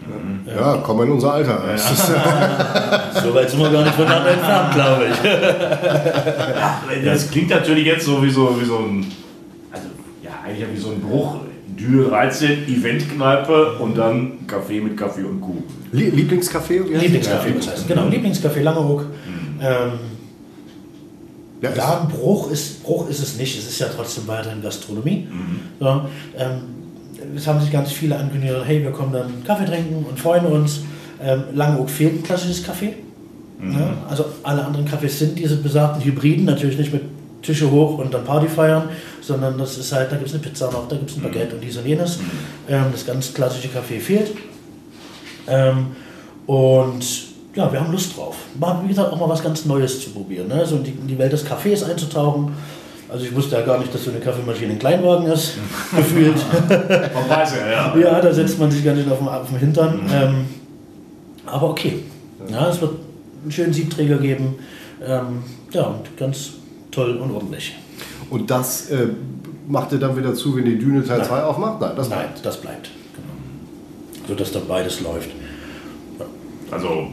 Mhm. 0.07 0.47
Ja, 0.47 0.75
ja 0.75 0.77
komm 0.81 1.03
in 1.03 1.11
unser 1.11 1.33
Alter. 1.33 1.61
Ja. 1.67 1.77
so 3.21 3.35
weit 3.35 3.49
sind 3.49 3.59
wir 3.59 3.69
gar 3.69 3.83
nicht 3.83 3.95
voneinander 3.95 4.31
entfernt, 4.31 4.73
glaube 4.73 5.05
ich. 5.11 5.17
das 7.05 7.29
klingt 7.29 7.49
natürlich 7.49 7.85
jetzt 7.85 8.05
so 8.05 8.23
wie 8.23 8.29
so, 8.29 8.59
wie 8.59 8.65
so 8.65 8.77
ein, 8.77 9.11
also 9.71 9.87
ja, 10.23 10.31
eigentlich 10.45 10.67
wie 10.73 10.79
so 10.79 10.91
ein 10.91 11.01
Bruch. 11.01 11.35
Düne 11.77 12.05
13, 12.05 12.67
Eventkneipe 12.67 13.73
und 13.73 13.97
dann 13.97 14.47
Kaffee 14.47 14.81
mit 14.81 14.97
Kaffee 14.97 15.23
und 15.23 15.39
Kuh. 15.41 15.61
Lieblingscafé? 15.93 16.81
Lieblingscafé, 16.83 17.53
das 17.55 17.69
heißt. 17.69 17.87
Genau, 17.87 18.07
Lieblingscafé 18.07 18.61
Langehoek. 18.61 19.01
Mhm. 19.01 19.61
Ähm, 19.61 19.91
ja, 21.61 21.69
ja 21.75 22.01
ein 22.01 22.07
Bruch 22.07 22.51
ist, 22.51 22.83
Bruch 22.83 23.09
ist 23.09 23.19
es 23.19 23.37
nicht. 23.37 23.57
Es 23.57 23.67
ist 23.67 23.79
ja 23.79 23.87
trotzdem 23.95 24.27
weiterhin 24.27 24.61
Gastronomie. 24.61 25.27
Mhm. 25.29 25.59
So, 25.79 26.01
ähm, 26.37 26.61
es 27.35 27.47
haben 27.47 27.59
sich 27.59 27.71
ganz 27.71 27.91
viele 27.91 28.17
angekündigt, 28.17 28.53
hey, 28.65 28.83
wir 28.83 28.91
kommen 28.91 29.13
dann 29.13 29.43
Kaffee 29.43 29.65
trinken 29.65 30.05
und 30.07 30.19
freuen 30.19 30.45
uns. 30.45 30.81
Ähm, 31.21 31.43
Langeoog 31.53 31.89
fehlt 31.89 32.15
ein 32.15 32.23
klassisches 32.23 32.63
Kaffee. 32.63 32.95
Mhm. 33.59 33.73
Ja, 33.73 33.97
also 34.09 34.25
alle 34.43 34.63
anderen 34.63 34.85
Kaffees 34.85 35.19
sind 35.19 35.37
diese 35.37 35.57
besagten 35.57 36.03
Hybriden, 36.03 36.45
natürlich 36.45 36.77
nicht 36.77 36.93
mit 36.93 37.03
Tische 37.41 37.69
hoch 37.69 37.97
und 37.99 38.13
dann 38.13 38.23
Party 38.23 38.47
feiern, 38.47 38.89
sondern 39.21 39.57
das 39.57 39.77
ist 39.77 39.91
halt, 39.91 40.11
da 40.11 40.15
gibt 40.15 40.27
es 40.27 40.33
eine 40.33 40.43
Pizza 40.43 40.71
noch, 40.71 40.87
da 40.87 40.95
gibt 40.95 41.09
es 41.09 41.17
ein 41.17 41.23
Baguette 41.23 41.49
mhm. 41.49 41.53
und 41.55 41.61
dies 41.63 41.77
und 41.77 41.85
jenes. 41.85 42.17
Mhm. 42.17 42.23
Ähm, 42.69 42.85
das 42.91 43.05
ganz 43.05 43.33
klassische 43.33 43.69
Kaffee 43.69 43.99
fehlt. 43.99 44.31
Ähm, 45.47 45.87
und 46.45 47.05
ja, 47.55 47.71
wir 47.71 47.79
haben 47.79 47.91
Lust 47.91 48.15
drauf. 48.15 48.35
Mal, 48.59 48.81
wie 48.83 48.89
gesagt, 48.89 49.11
auch 49.11 49.19
mal 49.19 49.29
was 49.29 49.43
ganz 49.43 49.65
Neues 49.65 50.01
zu 50.01 50.11
probieren. 50.11 50.47
Ne? 50.47 50.65
So 50.65 50.77
in 50.77 50.83
die, 50.83 50.91
in 50.91 51.07
die 51.07 51.17
Welt 51.17 51.33
des 51.33 51.43
Kaffees 51.43 51.83
einzutauchen. 51.83 52.53
Also 53.09 53.25
ich 53.25 53.33
wusste 53.33 53.55
ja 53.55 53.61
gar 53.61 53.79
nicht, 53.79 53.93
dass 53.93 54.03
so 54.03 54.11
eine 54.11 54.19
Kaffeemaschine 54.19 54.73
ein 54.73 54.79
Kleinwagen 54.79 55.27
ist, 55.27 55.53
gefühlt. 55.95 56.35
Man 56.69 57.29
weiß 57.29 57.53
ja, 57.55 57.71
ja. 57.71 57.95
Ja, 57.99 58.21
da 58.21 58.33
setzt 58.33 58.59
man 58.59 58.69
sich 58.69 58.83
gar 58.83 58.93
nicht 58.93 59.09
auf 59.09 59.17
dem, 59.19 59.27
auf 59.27 59.47
dem 59.47 59.57
Hintern. 59.57 60.03
Mhm. 60.03 60.11
Ähm, 60.11 60.45
aber 61.45 61.69
okay. 61.69 62.03
Ja, 62.49 62.69
es 62.69 62.81
wird 62.81 62.93
einen 63.43 63.51
schönen 63.51 63.73
Siebträger 63.73 64.17
geben. 64.17 64.55
Ähm, 65.05 65.43
ja, 65.71 65.83
und 65.83 66.17
ganz 66.17 66.51
toll 66.97 67.17
und 67.17 67.31
ordentlich. 67.31 67.75
Und 68.29 68.49
das 68.49 68.89
äh, 68.89 69.07
macht 69.67 69.91
ihr 69.91 69.99
dann 69.99 70.17
wieder 70.17 70.33
zu, 70.33 70.55
wenn 70.55 70.65
die 70.65 70.77
Düne 70.77 71.05
Teil 71.05 71.23
2 71.23 71.43
aufmacht? 71.43 71.79
Nein, 71.79 71.91
das 71.95 72.09
Nein, 72.09 72.19
bleibt. 72.19 72.45
das 72.45 72.61
bleibt. 72.61 72.89
Genau. 73.15 74.27
So 74.27 74.35
dass 74.35 74.51
da 74.51 74.59
beides 74.67 75.01
läuft. 75.01 75.29
Ja. 76.19 76.25
Also 76.71 77.09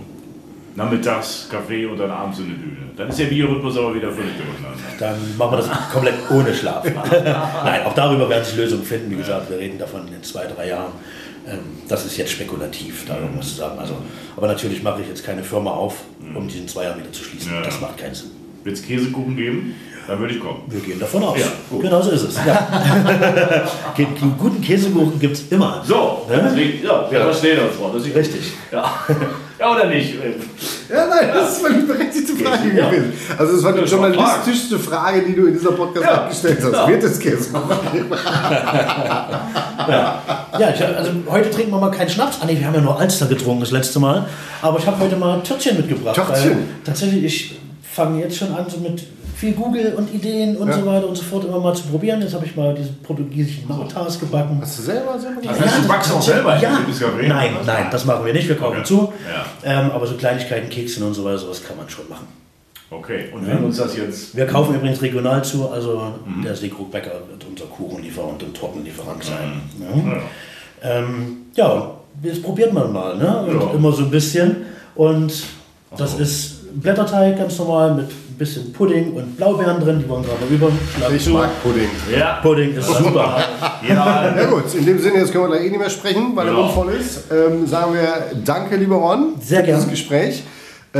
nachmittags 0.75 1.49
Kaffee 1.51 1.87
und 1.87 1.99
dann 1.99 2.11
abends 2.11 2.39
in 2.39 2.47
die 2.47 2.55
Düne. 2.55 2.77
Dann 2.97 3.09
ist 3.09 3.19
der 3.19 3.27
Biorhythmus 3.27 3.77
aber 3.77 3.95
wieder 3.95 4.11
völlig 4.11 4.33
durcheinander. 4.37 4.79
Dann 4.99 5.37
machen 5.37 5.53
wir 5.53 5.57
das 5.59 5.93
komplett 5.93 6.15
ohne 6.31 6.55
Schlaf. 6.55 6.85
Nein, 7.65 7.85
auch 7.85 7.95
darüber 7.95 8.29
werden 8.29 8.45
sich 8.45 8.57
Lösungen 8.57 8.85
finden. 8.85 9.11
Wie 9.11 9.17
gesagt, 9.17 9.51
wir 9.51 9.59
reden 9.59 9.79
davon 9.79 10.09
in 10.09 10.23
zwei, 10.23 10.47
drei 10.47 10.69
Jahren. 10.69 10.93
Ähm, 11.47 11.59
das 11.89 12.07
ist 12.07 12.17
jetzt 12.17 12.33
spekulativ, 12.33 13.05
da 13.07 13.19
irgendwas 13.19 13.51
zu 13.51 13.55
sagen. 13.57 13.79
Also, 13.79 13.97
aber 14.37 14.47
natürlich 14.47 14.83
mache 14.83 15.03
ich 15.03 15.09
jetzt 15.09 15.25
keine 15.25 15.45
Firma 15.45 15.73
auf, 15.73 16.05
um 16.35 16.49
diesen 16.49 16.67
Zweier 16.67 16.97
wieder 16.97 17.13
zu 17.13 17.23
schließen. 17.23 17.53
Ja. 17.53 17.61
Das 17.61 17.81
macht 17.81 17.99
keinen 17.99 18.15
Sinn. 18.15 18.44
Wird 18.65 18.77
es 18.77 18.83
Käsekuchen 18.83 19.37
geben? 19.37 19.75
Dann 20.07 20.19
würde 20.19 20.35
ich 20.35 20.41
kommen. 20.41 20.63
Wir 20.69 20.81
gehen 20.81 20.99
davon 20.99 21.23
aus. 21.23 21.39
Ja, 21.39 21.47
genau 21.81 22.01
so 22.01 22.11
ist 22.11 22.25
es. 22.25 22.37
Ja. 22.47 22.69
Guten 24.39 24.61
Käsekuchen 24.61 25.19
gibt 25.19 25.37
es 25.37 25.45
immer. 25.51 25.83
So, 25.87 26.27
ne? 26.29 26.43
deswegen, 26.47 26.85
ja, 26.85 27.11
wir 27.11 27.19
ja. 27.19 27.25
verstehen 27.25 27.59
uns, 27.59 27.77
Frau. 27.77 27.91
Das 27.91 28.07
ist 28.07 28.15
richtig. 28.15 28.53
Ja. 28.71 28.85
ja, 29.59 29.73
oder 29.73 29.87
nicht? 29.87 30.15
Ja, 30.91 31.07
nein, 31.07 31.31
das 31.33 31.59
ist 31.59 31.65
eine 31.65 31.83
berechtigte 31.85 32.33
Frage 32.35 32.77
ja. 32.77 32.91
gewesen. 32.91 33.13
Also, 33.37 33.55
das 33.55 33.65
war 33.65 33.73
die 33.73 33.81
journalistischste 33.83 34.79
Frage, 34.79 35.23
die 35.23 35.35
du 35.35 35.47
in 35.47 35.55
dieser 35.55 35.73
Podcast 35.73 36.07
ja. 36.07 36.29
gestellt 36.29 36.59
hast. 36.63 36.73
Ja. 36.73 36.89
Wird 36.89 37.03
es 37.03 37.19
Käsekuchen 37.19 37.93
geben? 37.93 38.11
ja, 39.89 40.23
ja 40.59 40.71
ich, 40.75 40.85
also 40.85 41.11
heute 41.31 41.51
trinken 41.51 41.71
wir 41.71 41.81
mal 41.81 41.91
keinen 41.91 42.11
Schnaps. 42.11 42.39
Ah, 42.43 42.47
nee, 42.47 42.59
wir 42.59 42.67
haben 42.67 42.75
ja 42.75 42.83
nur 42.83 43.01
Alster 43.01 43.27
getrunken 43.27 43.61
das 43.61 43.71
letzte 43.71 44.01
Mal. 44.01 44.27
Aber 44.61 44.79
ich 44.79 44.87
habe 44.87 44.99
heute 44.99 45.17
mal 45.17 45.43
Törtchen 45.43 45.79
mitgebracht. 45.79 46.15
Törtchen? 46.15 46.69
Tatsächlich, 46.85 47.25
ich 47.25 47.64
fange 47.95 48.21
jetzt 48.21 48.37
schon 48.37 48.53
an 48.53 48.69
so 48.69 48.79
mit 48.79 49.05
viel 49.37 49.53
Google 49.53 49.95
und 49.95 50.13
Ideen 50.13 50.57
und 50.57 50.69
ja. 50.69 50.75
so 50.75 50.87
weiter 50.87 51.09
und 51.09 51.17
so 51.17 51.23
fort 51.23 51.45
immer 51.45 51.61
mal 51.61 51.75
zu 51.75 51.85
probieren. 51.85 52.21
Jetzt 52.21 52.35
habe 52.35 52.45
ich 52.47 52.57
mal 52.57 52.75
diese 52.75 52.91
portugiesischen 52.91 53.69
Martas 53.69 54.19
gebacken. 54.19 54.59
Hast 54.61 54.79
du 54.79 54.83
selber 54.83 55.19
selber 55.19 55.41
gemacht? 55.41 55.61
Das 55.61 55.67
heißt, 55.67 55.85
du 55.85 55.89
backst 55.89 56.13
auch 56.13 56.23
selber? 56.23 56.59
Ja. 56.61 56.81
Nein, 57.27 57.51
nein, 57.65 57.87
das 57.91 58.05
machen 58.05 58.25
wir 58.25 58.33
nicht. 58.33 58.49
Wir 58.49 58.57
kaufen 58.57 58.79
okay. 58.79 58.85
zu. 58.85 59.13
Ja. 59.65 59.81
Ähm, 59.81 59.91
aber 59.91 60.07
so 60.07 60.15
Kleinigkeiten, 60.15 60.69
Kekse 60.69 61.05
und 61.05 61.15
so 61.15 61.25
weiter, 61.25 61.39
sowas 61.39 61.63
kann 61.63 61.77
man 61.77 61.89
schon 61.89 62.09
machen. 62.09 62.27
Okay, 62.91 63.27
und 63.33 63.47
wenn 63.47 63.65
uns 63.65 63.79
das 63.79 63.97
jetzt... 63.97 64.37
Wir 64.37 64.47
kaufen 64.47 64.75
übrigens 64.77 65.03
regional 65.03 65.43
zu, 65.43 65.69
also 65.69 66.13
mhm. 66.25 66.43
der 66.43 66.55
Seekrug-Bäcker 66.55 67.13
wird 67.29 67.45
unser 67.49 67.65
Kuchenlieferant 67.65 68.43
und 68.43 68.57
Tortenlieferant 68.57 69.25
sein. 69.25 69.61
Mhm. 69.79 70.13
Ja. 70.13 70.19
Ähm, 70.83 71.37
ja, 71.55 71.91
das 72.23 72.41
probiert 72.41 72.73
man 72.73 72.93
mal, 72.93 73.17
ne? 73.17 73.43
Und 73.47 73.75
immer 73.75 73.91
so 73.91 74.05
ein 74.05 74.11
bisschen. 74.11 74.67
Und 74.95 75.33
das 75.97 76.13
so. 76.13 76.19
ist 76.19 76.64
Blätterteig 76.81 77.39
ganz 77.39 77.59
normal 77.59 77.95
mit 77.95 78.07
ein 78.07 78.39
bisschen 78.39 78.73
Pudding 78.73 79.13
und 79.15 79.37
Blaubeeren 79.37 79.81
drin, 79.81 80.01
die 80.01 80.09
wollen 80.09 80.25
gerade 80.25 80.51
rüber. 80.51 80.71
Ich 81.15 81.29
mag 81.29 81.51
Pudding. 81.63 81.89
Ja. 82.13 82.41
Pudding 82.43 82.75
ist 82.75 82.87
super. 82.99 83.37
ja. 83.89 84.35
ja 84.37 84.45
gut, 84.47 84.75
in 84.75 84.85
dem 84.85 84.99
Sinne, 84.99 85.19
jetzt 85.19 85.33
können 85.33 85.45
wir 85.45 85.57
gleich 85.57 85.67
eh 85.67 85.71
nicht 85.71 85.79
mehr 85.79 85.91
sprechen, 85.91 86.33
weil 86.35 86.47
genau. 86.47 86.67
der 86.67 86.67
Mund 86.67 86.75
voll 86.75 86.95
ist. 86.95 87.25
Ähm, 87.31 87.67
sagen 87.67 87.95
wir 87.95 88.37
danke, 88.45 88.77
lieber 88.77 88.97
Ron, 88.97 89.35
Sehr 89.41 89.61
für 89.61 89.67
dieses 89.67 89.89
Gespräch. 89.89 90.43
Äh, 90.93 90.99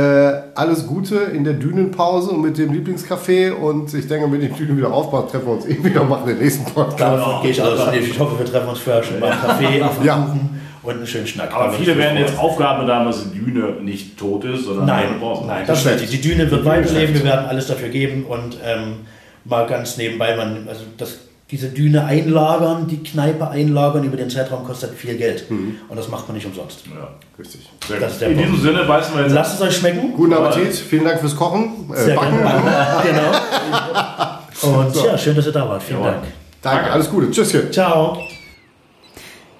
alles 0.55 0.87
Gute 0.87 1.15
in 1.15 1.43
der 1.45 1.53
Dünenpause 1.53 2.31
und 2.31 2.41
mit 2.41 2.57
dem 2.57 2.73
Lieblingscafé 2.73 3.53
und 3.53 3.93
ich 3.93 4.07
denke, 4.07 4.29
wenn 4.29 4.41
die 4.41 4.49
Dünen 4.49 4.77
wieder 4.77 4.93
aufbaut, 4.93 5.31
treffen 5.31 5.47
wir 5.47 5.53
uns 5.53 5.65
eh 5.65 5.81
wieder 5.81 6.01
und 6.01 6.09
machen 6.09 6.27
den 6.27 6.37
nächsten 6.37 6.65
Podcast. 6.65 7.25
Genau, 7.25 7.41
gehe 7.41 7.51
ich 7.51 7.61
aus. 7.61 7.79
Ich 7.93 8.19
hoffe, 8.19 8.37
wir 8.37 8.45
treffen 8.45 8.69
uns 8.69 8.79
vorher 8.79 9.03
schon 9.03 9.19
beim 9.21 9.39
Kaffee 9.39 9.81
auf 9.81 9.97
dem 9.97 10.05
ja. 10.05 10.15
Kuchen 10.17 10.64
und 10.85 10.97
einen 10.97 11.07
schönen 11.07 11.27
Schnack. 11.27 11.53
Aber 11.53 11.71
viele 11.73 11.97
werden 11.97 12.17
jetzt 12.17 12.37
Aufgabe 12.37 12.91
haben, 12.91 13.05
dass 13.05 13.31
die 13.31 13.39
Düne 13.39 13.73
nicht 13.81 14.17
tot 14.17 14.43
ist, 14.43 14.65
sondern 14.65 14.85
nein, 14.85 15.05
nein, 15.47 15.63
das 15.65 15.79
ist 15.79 15.91
richtig. 15.91 16.09
Die 16.11 16.21
Düne 16.21 16.49
wird 16.49 16.65
weiterleben, 16.65 17.15
wir 17.15 17.23
werden 17.23 17.45
alles 17.45 17.67
dafür 17.67 17.89
geben 17.89 18.25
und 18.25 18.57
ähm, 18.63 18.97
mal 19.45 19.67
ganz 19.67 19.97
nebenbei, 19.97 20.35
man, 20.35 20.67
also 20.67 20.81
das, 20.97 21.19
diese 21.51 21.69
Düne 21.69 22.05
einlagern, 22.05 22.87
die 22.87 23.03
Kneipe 23.03 23.49
einlagern 23.49 24.03
über 24.03 24.17
den 24.17 24.29
Zeitraum 24.29 24.65
kostet 24.65 24.95
viel 24.95 25.15
Geld. 25.15 25.49
Mhm. 25.49 25.75
Und 25.87 25.97
das 25.97 26.09
macht 26.09 26.27
man 26.27 26.35
nicht 26.35 26.45
umsonst. 26.45 26.83
Ja, 26.87 27.09
richtig. 27.37 27.69
Sehr 27.87 27.99
gut. 27.99 28.21
In 28.21 28.37
diesem 28.37 28.61
Sinne 28.61 28.83
beißen 28.85 29.15
wir 29.15 29.23
jetzt. 29.23 29.33
Lasst 29.33 29.55
es 29.55 29.61
euch 29.61 29.77
schmecken. 29.77 30.13
Guten 30.13 30.33
Appetit, 30.33 30.73
vielen 30.73 31.05
Dank 31.05 31.19
fürs 31.19 31.35
Kochen. 31.35 31.89
Äh, 31.93 31.97
Sehr 31.97 32.15
Backen. 32.15 32.37
genau. 33.03 34.79
Und 34.81 34.93
so. 34.93 35.05
ja, 35.05 35.17
schön, 35.17 35.35
dass 35.35 35.45
ihr 35.45 35.51
da 35.51 35.67
wart. 35.69 35.83
Vielen 35.83 36.01
Dank. 36.01 36.23
Danke, 36.61 36.91
alles 36.91 37.09
Gute. 37.09 37.29
Tschüsschen. 37.29 37.71
Ciao 37.71 38.24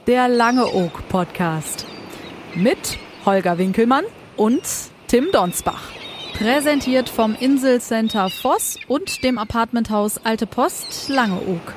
der 0.07 0.27
Lange 0.27 0.67
Oak 0.67 1.07
Podcast. 1.09 1.85
Mit 2.53 2.99
Holger 3.25 3.57
Winkelmann 3.57 4.05
und 4.37 4.61
Tim 5.07 5.31
Donsbach. 5.31 5.91
Präsentiert 6.37 7.09
vom 7.09 7.35
Inselcenter 7.39 8.29
Voss 8.29 8.77
und 8.87 9.23
dem 9.23 9.39
Apartmenthaus 9.39 10.23
Alte 10.23 10.45
Post 10.45 11.09
Langeoog. 11.09 11.73